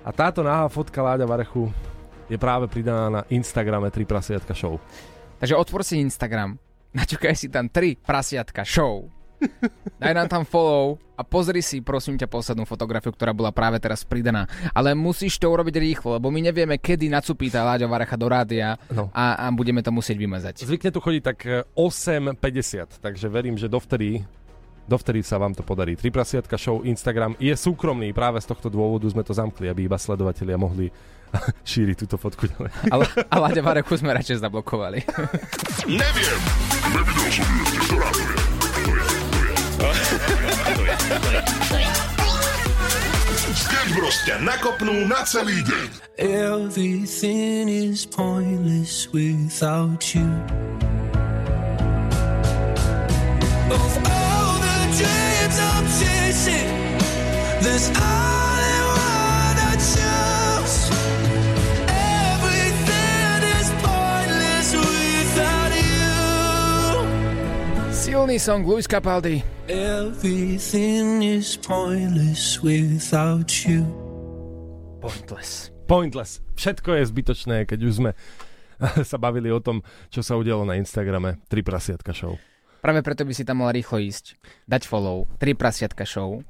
A 0.01 0.09
táto 0.09 0.41
nahá 0.41 0.65
fotka 0.65 0.97
Láďa 0.97 1.29
Varechu 1.29 1.69
je 2.25 2.41
práve 2.41 2.65
pridaná 2.65 3.21
na 3.21 3.21
Instagrame 3.29 3.93
3 3.93 4.09
prasiatka 4.09 4.57
show. 4.57 4.81
Takže 5.37 5.53
otvor 5.53 5.85
si 5.85 6.01
Instagram, 6.01 6.57
načukaj 6.97 7.37
si 7.37 7.53
tam 7.53 7.69
3 7.69 8.01
prasiatka 8.01 8.65
show, 8.65 9.05
daj 9.99 10.13
nám 10.13 10.27
tam 10.27 10.43
follow 10.43 10.99
a 11.13 11.23
pozri 11.23 11.59
si 11.59 11.83
prosím 11.83 12.15
ťa 12.15 12.31
poslednú 12.31 12.63
fotografiu, 12.63 13.11
ktorá 13.11 13.35
bola 13.35 13.51
práve 13.51 13.75
teraz 13.77 14.07
pridaná. 14.07 14.47
Ale 14.71 14.95
musíš 14.95 15.35
to 15.35 15.51
urobiť 15.51 15.75
rýchlo, 15.75 16.15
lebo 16.15 16.31
my 16.31 16.39
nevieme, 16.39 16.79
kedy 16.79 17.11
nacupí 17.11 17.51
tá 17.51 17.67
Láďa 17.67 17.91
Varecha 17.91 18.15
do 18.15 18.27
rádia 18.31 18.79
No. 18.87 19.11
a, 19.11 19.35
a 19.35 19.45
budeme 19.51 19.83
to 19.83 19.91
musieť 19.91 20.15
vymazať. 20.15 20.55
Zvykne 20.63 20.89
tu 20.89 21.03
chodiť 21.03 21.21
tak 21.23 21.39
e, 21.43 21.67
8.50, 21.75 23.03
takže 23.03 23.27
verím, 23.27 23.59
že 23.59 23.67
dovtedy, 23.67 24.23
dovtedy 24.87 25.19
sa 25.19 25.35
vám 25.35 25.51
to 25.51 25.61
podarí. 25.61 25.99
3 25.99 26.07
prasiatka 26.09 26.55
show 26.55 26.81
Instagram 26.87 27.35
je 27.35 27.51
súkromný, 27.51 28.15
práve 28.15 28.39
z 28.39 28.47
tohto 28.47 28.71
dôvodu 28.71 29.05
sme 29.11 29.27
to 29.27 29.35
zamkli, 29.35 29.67
aby 29.67 29.91
iba 29.91 29.99
sledovatelia 29.99 30.55
mohli 30.55 30.87
šíriť 31.71 31.95
túto 31.99 32.15
fotku 32.15 32.47
ďalej. 32.47 32.71
Ale, 32.89 33.03
a 33.27 33.35
Láďa 33.43 33.61
Varechu 33.61 33.99
sme 33.99 34.15
radšej 34.15 34.39
zablokovali. 34.39 35.03
Neviem. 35.85 36.39
Nevidel 36.95 37.27
som 37.27 37.49
ju 37.51 38.38
Sketch 44.29 44.45
Bros 44.45 44.45
ťa 44.45 44.45
nakopnú 44.45 45.09
na 45.09 45.25
celý 45.25 45.57
deň. 45.65 45.89
Everything 46.21 47.65
is 47.65 48.05
pointless 48.05 49.09
without 49.09 50.05
you. 50.13 50.29
Of 53.73 53.91
all 54.05 54.53
the 54.61 54.79
dreams 54.93 55.57
I'm 55.57 55.85
chasing, 55.97 56.69
there's 57.65 57.89
only 57.89 58.77
one 58.85 59.57
I 59.57 59.73
choose. 59.81 60.93
Everything 61.89 63.41
is 63.57 63.69
pointless 63.81 64.69
without 64.77 65.73
you. 65.73 66.13
Silný 67.97 68.37
song 68.37 68.61
Luis 68.61 68.85
Capaldi. 68.85 69.41
Everything 69.65 71.25
is 71.25 71.57
pointless 71.57 72.61
without 72.61 73.49
you. 73.65 74.08
Pointless. 74.99 75.71
Pointless. 75.87 76.43
Všetko 76.59 76.99
je 76.99 77.03
zbytočné, 77.07 77.63
keď 77.63 77.79
už 77.87 77.93
sme 78.03 78.11
sa 79.09 79.15
bavili 79.15 79.47
o 79.47 79.63
tom, 79.63 79.79
čo 80.11 80.19
sa 80.19 80.35
udialo 80.35 80.67
na 80.67 80.75
Instagrame 80.75 81.39
3 81.47 81.63
prasiatka 81.63 82.11
show. 82.11 82.35
Práve 82.83 82.99
preto 82.99 83.23
by 83.23 83.31
si 83.31 83.47
tam 83.47 83.63
mal 83.63 83.71
rýchlo 83.71 83.95
ísť. 83.95 84.35
Dať 84.67 84.83
follow. 84.91 85.23
3 85.39 85.55
prasiatka 85.55 86.03
show. 86.03 86.43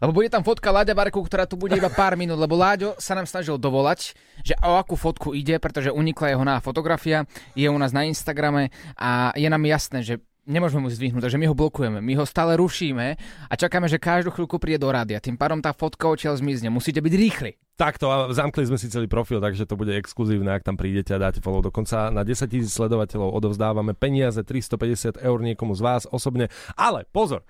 Lebo 0.00 0.16
bude 0.16 0.32
tam 0.32 0.40
fotka 0.40 0.72
Láďa 0.72 0.96
Barku, 0.96 1.20
ktorá 1.20 1.44
tu 1.44 1.60
bude 1.60 1.76
iba 1.76 1.92
pár 1.92 2.16
minút, 2.16 2.40
lebo 2.40 2.56
Láďo 2.56 2.96
sa 2.96 3.12
nám 3.12 3.28
snažil 3.28 3.60
dovolať, 3.60 4.16
že 4.40 4.56
o 4.64 4.80
akú 4.80 4.96
fotku 4.96 5.36
ide, 5.36 5.60
pretože 5.60 5.92
unikla 5.92 6.32
jeho 6.32 6.44
nová 6.46 6.62
fotografia, 6.62 7.28
je 7.52 7.68
u 7.68 7.76
nás 7.76 7.92
na 7.92 8.06
Instagrame 8.08 8.72
a 8.96 9.34
je 9.36 9.50
nám 9.50 9.60
jasné, 9.66 10.00
že 10.06 10.22
nemôžeme 10.48 10.86
mu 10.86 10.90
zdvihnúť, 10.92 11.24
takže 11.26 11.40
my 11.40 11.46
ho 11.48 11.54
blokujeme, 11.56 11.98
my 12.00 12.14
ho 12.16 12.24
stále 12.24 12.56
rušíme 12.56 13.06
a 13.48 13.54
čakáme, 13.56 13.88
že 13.88 14.00
každú 14.00 14.32
chvíľku 14.32 14.60
príde 14.60 14.80
do 14.80 14.92
rádia. 14.92 15.20
Tým 15.20 15.36
pádom 15.36 15.60
tá 15.60 15.72
fotka 15.72 16.08
odtiaľ 16.08 16.36
zmizne. 16.38 16.72
Musíte 16.72 17.00
byť 17.00 17.14
rýchli. 17.14 17.52
Takto, 17.80 18.12
a 18.12 18.28
zamkli 18.36 18.68
sme 18.68 18.76
si 18.76 18.92
celý 18.92 19.08
profil, 19.08 19.40
takže 19.40 19.64
to 19.64 19.72
bude 19.72 19.96
exkluzívne, 19.96 20.52
ak 20.52 20.68
tam 20.68 20.76
prídete 20.76 21.16
a 21.16 21.22
dáte 21.22 21.40
follow. 21.40 21.64
Dokonca 21.64 22.12
na 22.12 22.20
10 22.20 22.44
tisíc 22.52 22.76
sledovateľov 22.76 23.32
odovzdávame 23.32 23.96
peniaze, 23.96 24.44
350 24.44 25.16
eur 25.16 25.38
niekomu 25.40 25.72
z 25.72 25.80
vás 25.80 26.04
osobne. 26.04 26.52
Ale 26.76 27.08
pozor, 27.08 27.40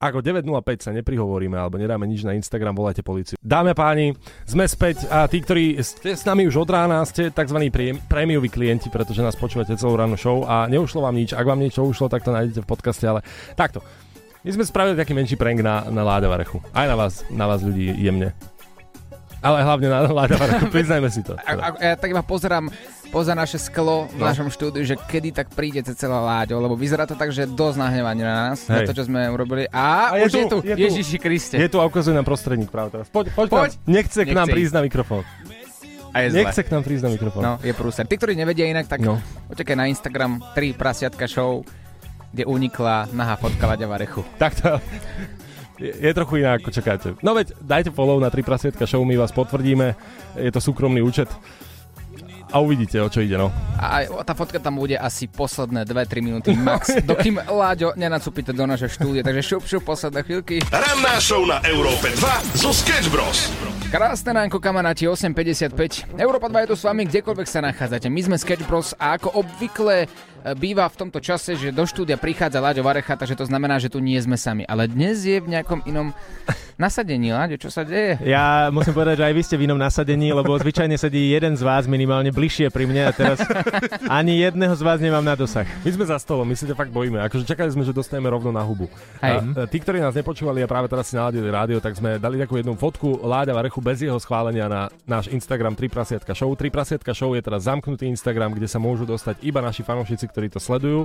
ako 0.00 0.24
9.05 0.24 0.80
sa 0.80 0.90
neprihovoríme 0.96 1.60
alebo 1.60 1.76
nedáme 1.76 2.08
nič 2.08 2.24
na 2.24 2.32
Instagram, 2.32 2.72
volajte 2.72 3.04
policiu. 3.04 3.36
Dáme 3.36 3.76
páni, 3.76 4.16
sme 4.48 4.64
späť 4.64 5.04
a 5.12 5.28
tí, 5.28 5.44
ktorí 5.44 5.76
ste 5.84 6.16
s 6.16 6.24
nami 6.24 6.48
už 6.48 6.64
od 6.64 6.72
rána, 6.72 7.04
ste 7.04 7.28
tzv. 7.28 7.68
prém- 7.68 8.00
prémioví 8.08 8.48
klienti, 8.48 8.88
pretože 8.88 9.20
nás 9.20 9.36
počúvate 9.36 9.76
celú 9.76 10.00
ráno 10.00 10.16
show 10.16 10.48
a 10.48 10.64
neušlo 10.72 11.04
vám 11.04 11.12
nič. 11.12 11.36
Ak 11.36 11.44
vám 11.44 11.60
niečo 11.60 11.84
ušlo, 11.84 12.08
tak 12.08 12.24
to 12.24 12.32
nájdete 12.32 12.64
v 12.64 12.68
podcaste, 12.72 13.04
ale 13.04 13.20
takto. 13.52 13.84
My 14.40 14.56
sme 14.56 14.64
spravili 14.64 14.96
taký 14.96 15.12
menší 15.12 15.36
prank 15.36 15.60
na, 15.60 15.84
na 15.92 16.00
Varechu. 16.00 16.64
Aj 16.72 16.88
na 16.88 16.96
vás, 16.96 17.20
na 17.28 17.44
vás 17.44 17.60
ľudí 17.60 17.92
jemne. 17.92 18.32
Ale 19.44 19.60
hlavne 19.60 19.92
na 19.92 20.08
Varechu, 20.08 20.72
priznajme 20.72 21.12
si 21.12 21.20
to. 21.20 21.36
A, 21.36 21.52
a, 21.60 21.68
ja 21.76 21.94
tak 22.00 22.08
iba 22.08 22.24
pozerám 22.24 22.72
poza 23.10 23.34
naše 23.34 23.58
sklo 23.58 24.06
v 24.08 24.16
No. 24.16 24.26
našom 24.26 24.48
štúdiu, 24.48 24.82
že 24.82 24.94
kedy 24.94 25.34
tak 25.34 25.50
príde 25.50 25.82
celá 25.84 26.22
Láďo, 26.22 26.56
lebo 26.56 26.74
vyzerá 26.74 27.04
to 27.04 27.14
tak, 27.14 27.30
že 27.30 27.44
dosť 27.44 27.76
nahnevaný 27.76 28.22
na 28.22 28.34
nás, 28.48 28.64
na 28.64 28.80
Hej. 28.80 28.86
to, 28.86 28.92
čo 28.94 29.04
sme 29.04 29.26
urobili. 29.26 29.66
A, 29.68 30.14
A 30.14 30.22
už 30.22 30.30
je 30.30 30.44
tu, 30.46 30.48
tu, 30.48 30.58
je 30.62 30.74
tu. 30.74 30.80
Ježiši 30.80 31.16
Kriste. 31.18 31.56
Je 31.58 31.66
tu 31.66 31.76
a 31.76 31.84
ukazuje 31.84 32.14
nám 32.14 32.22
prostredník 32.22 32.70
práve 32.70 32.94
teraz. 32.94 33.10
Poď, 33.10 33.34
poď, 33.34 33.48
Poď. 33.50 33.70
Nám. 33.76 33.86
Nechce 33.90 34.20
k 34.22 34.30
nám 34.30 34.46
Nechce 34.46 34.54
prísť 34.54 34.72
na 34.72 34.82
mikrofón. 34.82 35.22
A 36.10 36.16
je 36.20 36.28
zle. 36.30 36.38
Nechce 36.42 36.60
k 36.62 36.70
nám 36.70 36.82
prísť 36.82 37.02
na 37.02 37.10
mikrofón. 37.10 37.42
No, 37.42 37.52
je 37.58 37.70
prúser. 37.70 38.02
Tí, 38.02 38.14
ktorí 38.14 38.34
nevedia 38.34 38.66
inak, 38.66 38.86
tak 38.86 38.98
No. 38.98 39.18
poďte 39.46 39.74
na 39.74 39.86
Instagram 39.86 40.42
3 40.54 40.74
prasiatka 40.74 41.26
show, 41.26 41.62
kde 42.30 42.46
unikla 42.46 43.10
nahá 43.10 43.34
fotka 43.34 43.62
Laďa 43.64 43.86
Varechu. 43.86 44.22
Tak 44.34 44.52
to 44.54 44.78
je, 45.78 45.90
je 45.92 46.12
trochu 46.12 46.36
iná, 46.38 46.54
ako 46.54 46.68
čakáte. 46.68 47.14
No 47.22 47.30
veď, 47.32 47.54
dajte 47.58 47.90
follow 47.90 48.18
na 48.18 48.26
3 48.26 48.42
prasvietka 48.42 48.84
show, 48.84 49.02
my 49.02 49.14
vás 49.14 49.30
potvrdíme. 49.30 49.94
Je 50.36 50.50
to 50.50 50.58
súkromný 50.58 50.98
účet. 50.98 51.30
A 52.50 52.58
uvidíte, 52.58 52.98
o 52.98 53.06
čo 53.06 53.22
ide, 53.22 53.38
no. 53.38 53.54
A 53.78 54.02
aj 54.02 54.26
tá 54.26 54.34
fotka 54.34 54.58
tam 54.58 54.82
bude 54.82 54.98
asi 54.98 55.30
posledné 55.30 55.86
2-3 55.86 56.18
minúty 56.18 56.50
max, 56.58 56.98
dokým 57.10 57.38
Láďo 57.46 57.94
nenacupíte 57.94 58.50
do 58.50 58.66
našej 58.66 58.98
štúdie. 58.98 59.22
Takže 59.22 59.42
šup, 59.42 59.62
šup, 59.62 59.82
posledné 59.86 60.26
chvíľky. 60.26 60.58
Ranná 60.68 61.22
show 61.22 61.46
na 61.46 61.62
Európe 61.62 62.10
2 62.10 62.58
zo 62.58 62.74
Sketch 62.74 63.06
Bros. 63.14 63.54
Krásne 63.90 64.34
ránko, 64.34 64.58
kamaráti, 64.58 65.06
8.55. 65.06 66.14
Európa 66.18 66.50
2 66.50 66.62
je 66.62 66.68
tu 66.70 66.76
s 66.78 66.86
vami, 66.86 67.06
kdekoľvek 67.06 67.46
sa 67.46 67.62
nachádzate. 67.62 68.10
My 68.10 68.20
sme 68.22 68.36
Sketch 68.38 68.66
Bros 68.66 68.94
a 68.98 69.18
ako 69.18 69.42
obvykle 69.42 70.06
e, 70.06 70.08
býva 70.54 70.86
v 70.90 70.98
tomto 71.06 71.18
čase, 71.18 71.54
že 71.54 71.74
do 71.74 71.86
štúdia 71.86 72.14
prichádza 72.14 72.62
Láďo 72.62 72.86
Varecha, 72.86 73.18
takže 73.18 73.38
to 73.38 73.46
znamená, 73.46 73.78
že 73.82 73.90
tu 73.90 74.02
nie 74.02 74.18
sme 74.18 74.38
sami. 74.38 74.66
Ale 74.66 74.86
dnes 74.86 75.22
je 75.26 75.38
v 75.38 75.50
nejakom 75.54 75.86
inom 75.86 76.14
nasadení. 76.80 77.28
Láďo, 77.28 77.60
čo 77.60 77.68
sa 77.68 77.84
deje? 77.84 78.16
Ja 78.24 78.72
musím 78.72 78.96
povedať, 78.96 79.20
že 79.20 79.24
aj 79.28 79.34
vy 79.36 79.42
ste 79.44 79.56
v 79.60 79.68
inom 79.68 79.76
nasadení, 79.76 80.32
lebo 80.32 80.56
zvyčajne 80.56 80.96
sedí 80.96 81.28
jeden 81.28 81.52
z 81.52 81.60
vás 81.60 81.84
minimálne 81.84 82.32
bližšie 82.32 82.72
pri 82.72 82.88
mne 82.88 83.06
a 83.06 83.12
teraz 83.12 83.44
ani 84.08 84.40
jedného 84.40 84.72
z 84.72 84.82
vás 84.82 84.96
nemám 84.96 85.20
na 85.20 85.36
dosah. 85.36 85.68
My 85.84 85.90
sme 85.92 86.04
za 86.08 86.16
stolom, 86.16 86.48
my 86.48 86.56
si 86.56 86.64
to 86.64 86.72
fakt 86.72 86.88
bojíme. 86.88 87.20
Akože 87.20 87.44
čakali 87.44 87.68
sme, 87.68 87.84
že 87.84 87.92
dostaneme 87.92 88.32
rovno 88.32 88.48
na 88.48 88.64
hubu. 88.64 88.88
Hej. 89.20 89.44
A, 89.54 89.68
tí, 89.68 89.76
ktorí 89.76 90.00
nás 90.00 90.16
nepočúvali 90.16 90.64
a 90.64 90.66
práve 90.66 90.88
teraz 90.88 91.12
si 91.12 91.20
naladili 91.20 91.52
rádio, 91.52 91.84
tak 91.84 91.92
sme 91.92 92.16
dali 92.16 92.40
takú 92.40 92.56
jednu 92.56 92.72
fotku 92.80 93.20
Láďa 93.20 93.52
Varechu 93.52 93.84
bez 93.84 94.00
jeho 94.00 94.16
schválenia 94.16 94.64
na 94.64 94.88
náš 95.04 95.28
Instagram 95.28 95.76
3 95.76 95.92
prasiatka 95.92 96.32
show. 96.32 96.48
3 96.48 96.72
prasiatka 96.72 97.12
show 97.12 97.36
je 97.36 97.44
teraz 97.44 97.68
zamknutý 97.68 98.08
Instagram, 98.08 98.56
kde 98.56 98.70
sa 98.70 98.80
môžu 98.80 99.04
dostať 99.04 99.44
iba 99.44 99.60
naši 99.60 99.84
fanúšici, 99.84 100.24
ktorí 100.24 100.48
to 100.48 100.56
sledujú. 100.56 101.04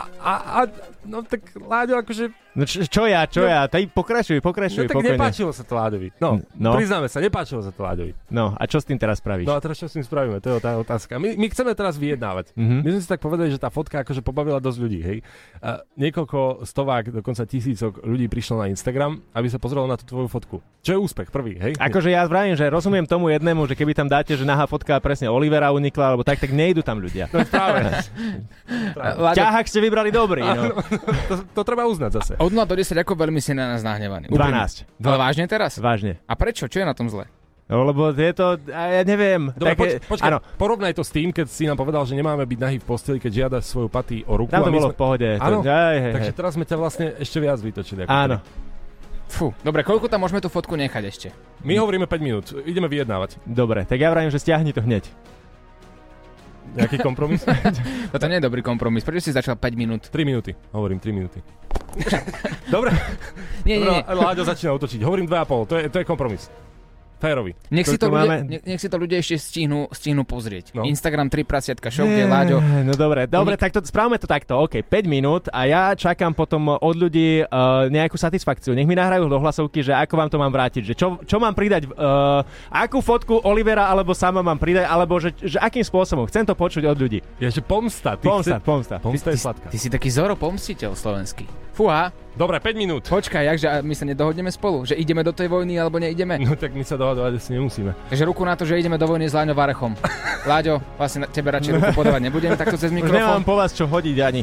A, 0.00 0.04
a, 0.20 0.32
a 0.32 0.60
no 1.04 1.20
tak 1.20 1.44
Láďo, 1.60 2.00
akože 2.00 2.32
No 2.50 2.66
čo, 2.66 2.82
čo 2.82 3.02
ja, 3.04 3.22
čo 3.24 3.42
No. 3.42 3.46
ja? 3.46 3.60
Taj 3.64 3.86
pokračuj, 3.88 4.38
No 4.38 4.44
pokračuj, 4.44 4.84
tak 4.84 4.96
pokojne. 4.96 5.14
nepáčilo 5.14 5.50
sa 5.50 5.62
to 5.62 5.72
Láďovi. 5.72 6.10
No, 6.18 6.42
No. 6.56 6.74
priznáme 6.74 7.06
sa, 7.06 7.18
nepáčilo 7.18 7.62
sa 7.62 7.70
to 7.70 7.80
Láďovi. 7.80 8.10
No 8.28 8.52
a 8.52 8.62
čo 8.64 8.76
s 8.76 8.84
tým 8.84 8.96
teraz 8.96 9.18
spravíš? 9.18 9.46
No 9.46 9.54
a 9.54 9.60
teraz 9.60 9.76
čo 9.76 9.86
s 9.86 9.94
tým 9.94 10.02
spravíme? 10.02 10.40
To 10.40 10.50
je 10.50 10.58
tá 10.58 10.74
otázka. 10.74 11.16
My, 11.16 11.34
my 11.34 11.46
chceme 11.46 11.70
teraz 11.72 11.94
vyjednávať. 11.94 12.50
Mhm. 12.54 12.76
My 12.80 12.88
sme 12.90 13.00
si 13.00 13.08
tak 13.08 13.20
povedali, 13.20 13.48
že 13.48 13.56
tá 13.56 13.68
fotka 13.68 14.00
akože 14.00 14.18
pobavila 14.20 14.58
dosť 14.58 14.78
ľudí, 14.78 15.00
hej. 15.00 15.18
A 15.58 15.86
niekoľko 15.94 16.64
stovák, 16.64 17.14
dokonca 17.14 17.44
tisícok 17.44 18.02
ľudí 18.02 18.26
prišlo 18.26 18.58
na 18.58 18.66
Instagram, 18.66 19.22
aby 19.30 19.46
sa 19.46 19.58
pozrelo 19.58 19.86
na 19.86 19.94
tú 19.94 20.04
tvoju 20.04 20.26
fotku. 20.26 20.56
Čo 20.80 20.90
je 20.90 20.98
úspech, 20.98 21.28
prvý, 21.28 21.54
hej? 21.54 21.72
Akože 21.76 22.08
ja 22.08 22.24
vravím, 22.24 22.56
že 22.56 22.66
rozumiem 22.66 23.04
tomu 23.04 23.28
jednému, 23.28 23.68
že 23.68 23.76
keby 23.76 23.92
tam 23.92 24.08
dáte, 24.08 24.32
že 24.32 24.42
nahá 24.42 24.64
fotka 24.64 24.96
presne 24.98 25.28
Olivera 25.28 25.70
unikla, 25.70 26.10
alebo 26.10 26.24
tak, 26.24 26.40
tak 26.40 26.50
nejdu 26.50 26.80
tam 26.80 26.98
ľudia. 26.98 27.28
No 27.30 27.44
práve. 27.44 27.84
Láďo, 28.96 29.36
Ťahák 29.36 29.66
ste 29.68 29.78
vybrali 29.78 30.10
dobrý, 30.10 30.40
no. 30.40 30.72
to, 31.30 31.34
to 31.52 31.62
treba 31.62 31.84
uznať 31.84 32.10
zase. 32.16 32.32
Od 32.40 32.52
0 32.56 32.64
do 32.64 32.74
10, 32.74 32.96
ako 32.96 33.12
veľmi 33.14 33.40
si 33.44 33.52
na 33.52 33.76
nás 33.76 33.84
nahnevaný? 33.84 34.32
12. 34.32 34.88
Ale 35.04 35.16
vážne 35.20 35.44
teraz? 35.44 35.76
Vážne. 35.76 36.18
A 36.24 36.34
prečo? 36.34 36.66
Čo 36.66 36.80
je 36.80 36.86
na 36.88 36.96
tom 36.96 37.12
zle? 37.12 37.28
No, 37.70 37.86
lebo 37.86 38.10
je 38.10 38.34
to, 38.34 38.58
a 38.74 38.82
ja 38.98 39.02
neviem. 39.06 39.54
Dobre, 39.54 39.78
také, 39.78 40.02
poč, 40.02 40.18
počkaj, 40.18 40.26
áno, 40.26 40.42
porovnaj 40.58 40.90
to 40.90 41.06
s 41.06 41.14
tým, 41.14 41.30
keď 41.30 41.46
si 41.46 41.70
nám 41.70 41.78
povedal, 41.78 42.02
že 42.02 42.18
nemáme 42.18 42.42
byť 42.42 42.58
nahý 42.58 42.76
v 42.82 42.86
posteli, 42.88 43.22
keď 43.22 43.30
žiada 43.30 43.58
svoju 43.62 43.86
patý 43.86 44.26
o 44.26 44.34
ruku. 44.34 44.50
tam 44.50 44.66
to 44.66 44.74
bolo 44.74 44.90
sme... 44.90 44.94
v 44.94 44.98
pohode. 44.98 45.28
Áno, 45.38 45.62
to, 45.62 45.70
aj, 45.70 45.96
hej, 46.02 46.12
Takže 46.18 46.32
hej. 46.34 46.38
teraz 46.42 46.52
sme 46.58 46.64
ťa 46.66 46.76
vlastne 46.82 47.06
ešte 47.22 47.38
viac 47.38 47.62
vytočili. 47.62 48.00
Ako 48.02 48.10
Áno. 48.10 48.36
Fú, 49.30 49.54
dobre, 49.62 49.86
koľko 49.86 50.10
tam 50.10 50.26
môžeme 50.26 50.42
tú 50.42 50.50
fotku 50.50 50.74
nechať 50.74 51.02
ešte? 51.06 51.28
My 51.62 51.78
hovoríme 51.78 52.10
5 52.10 52.18
minút, 52.18 52.50
ideme 52.66 52.90
vyjednávať. 52.90 53.38
Dobre, 53.46 53.86
tak 53.86 54.02
ja 54.02 54.10
vravím, 54.10 54.34
že 54.34 54.42
stiahni 54.42 54.74
to 54.74 54.82
hneď. 54.82 55.06
Nejaký 56.74 57.02
kompromis? 57.02 57.42
Toto 58.14 58.24
nie 58.30 58.38
je 58.38 58.44
dobrý 58.46 58.62
kompromis. 58.62 59.02
Prečo 59.02 59.30
si 59.30 59.32
začal 59.34 59.58
5 59.58 59.74
minút? 59.74 60.06
3 60.06 60.22
minúty, 60.22 60.54
hovorím 60.70 61.02
3 61.02 61.10
minúty. 61.10 61.38
Dobre, 62.74 62.94
Nie, 63.66 63.82
nie, 63.82 63.86
Dobre, 63.86 64.06
nie. 64.06 64.14
Láďo 64.14 64.42
začína 64.46 64.70
útočiť. 64.78 65.02
Hovorím 65.02 65.26
2,5, 65.26 65.70
to 65.70 65.74
je, 65.76 65.84
to 65.90 65.96
je 65.98 66.04
kompromis. 66.06 66.46
Férový. 67.20 67.52
Nech 67.68 67.84
si, 67.84 68.00
to 68.00 68.08
ľudia, 68.08 68.24
máme? 68.24 68.36
nech, 68.48 68.62
nech 68.64 68.80
si 68.80 68.88
to 68.88 68.96
ľudia 68.96 69.20
ešte 69.20 69.36
stihnú, 69.36 69.92
stihnú 69.92 70.24
pozrieť. 70.24 70.72
No. 70.72 70.88
Instagram 70.88 71.28
3 71.28 71.44
prasiatka 71.44 71.92
show, 71.92 72.08
kde 72.08 72.24
Láďo. 72.24 72.64
No 72.80 72.96
dobre, 72.96 73.28
dobre, 73.28 73.60
tak 73.60 73.70
to, 73.70 73.84
správame 73.84 74.16
to 74.16 74.24
takto. 74.24 74.56
OK, 74.56 74.80
5 74.80 75.04
minút 75.04 75.44
a 75.52 75.68
ja 75.68 75.92
čakám 75.92 76.32
potom 76.32 76.72
od 76.72 76.96
ľudí 76.96 77.44
uh, 77.44 77.86
nejakú 77.86 78.16
satisfakciu. 78.16 78.72
Nech 78.72 78.88
mi 78.88 78.96
nahrajú 78.96 79.28
do 79.28 79.36
hlasovky, 79.36 79.84
že 79.84 79.92
ako 79.92 80.14
vám 80.16 80.28
to 80.32 80.40
mám 80.40 80.48
vrátiť, 80.48 80.82
že 80.82 80.94
čo, 80.96 81.20
čo 81.20 81.36
mám 81.36 81.52
pridať, 81.52 81.92
uh, 81.92 82.40
akú 82.72 83.04
fotku 83.04 83.44
Olivera 83.44 83.84
alebo 83.84 84.16
sama 84.16 84.40
mám 84.40 84.56
pridať, 84.56 84.88
alebo 84.88 85.20
že, 85.20 85.36
že 85.36 85.60
akým 85.60 85.84
spôsobom. 85.84 86.24
Chcem 86.24 86.48
to 86.48 86.56
počuť 86.56 86.88
od 86.88 86.96
ľudí. 86.96 87.20
Je, 87.36 87.52
že 87.52 87.60
pomsta. 87.60 88.16
Ty 88.16 88.24
Pomsta, 88.24 88.56
chce- 88.56 88.64
pomsta. 88.64 88.96
Pomsta 88.96 89.28
Ty, 89.28 89.36
je 89.36 89.40
sladká. 89.44 89.68
ty 89.68 89.76
si 89.76 89.92
taký 89.92 90.08
Zoro 90.08 90.32
pomstiteľ 90.40 90.96
slovenský. 90.96 91.44
Fúha, 91.76 92.08
Dobre, 92.30 92.56
5 92.56 92.72
minút. 92.74 93.02
počkaj, 93.04 93.42
jakže 93.44 93.66
a 93.66 93.74
my 93.82 93.92
sa 93.92 94.06
nedohodneme 94.06 94.48
spolu? 94.48 94.86
Že 94.86 94.96
ideme 94.96 95.20
do 95.20 95.30
tej 95.30 95.50
vojny 95.50 95.76
alebo 95.76 95.98
neideme? 95.98 96.38
No 96.38 96.54
tak 96.54 96.72
my 96.72 96.86
sa 96.86 96.94
dohadovať 96.94 97.36
asi 97.36 97.50
nemusíme. 97.52 97.90
Takže 98.08 98.24
ruku 98.24 98.46
na 98.46 98.54
to, 98.54 98.62
že 98.64 98.78
ideme 98.78 98.94
do 98.94 99.04
vojny 99.04 99.26
s 99.26 99.34
Láďom 99.34 99.52
Varechom. 99.52 99.92
Láďo, 100.50 100.78
vlastne 100.94 101.26
tebe 101.26 101.50
radšej 101.50 101.72
ruku 101.74 101.90
podávať 101.92 102.22
nebudem, 102.22 102.54
takto 102.54 102.78
cez 102.78 102.88
Už 102.88 102.96
nemám 102.96 103.10
mikrofón. 103.10 103.42
po 103.42 103.54
vás 103.58 103.74
čo 103.74 103.84
hodiť 103.84 104.16
ani 104.20 104.42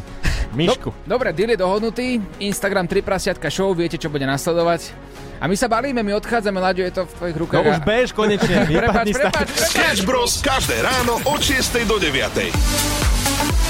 myšku. 0.53 0.93
Dobre, 1.03 1.31
deal 1.31 1.49
je 1.49 1.59
dohodnutý. 1.59 2.07
Instagram 2.39 2.85
3 2.85 3.01
prasiatka 3.01 3.47
show, 3.47 3.71
viete, 3.71 3.95
čo 3.95 4.07
bude 4.07 4.23
nasledovať. 4.23 4.91
A 5.37 5.45
my 5.45 5.53
sa 5.53 5.65
balíme, 5.65 6.01
my 6.01 6.17
odchádzame, 6.17 6.57
Láďo, 6.57 6.81
je 6.83 6.93
to 6.93 7.03
v 7.03 7.13
tvojich 7.13 7.37
rukách. 7.39 7.57
No 7.57 7.71
už 7.71 7.79
bež 7.81 8.07
konečne. 8.11 8.67
Prepač, 8.83 9.05
tak- 9.09 9.21
prepač. 9.31 9.47
Sketch 9.69 10.01
Bros. 10.03 10.41
každé 10.41 10.81
ráno 10.81 11.23
od 11.23 11.39
6 11.39 11.87
do 11.87 11.97
9. 11.97 13.66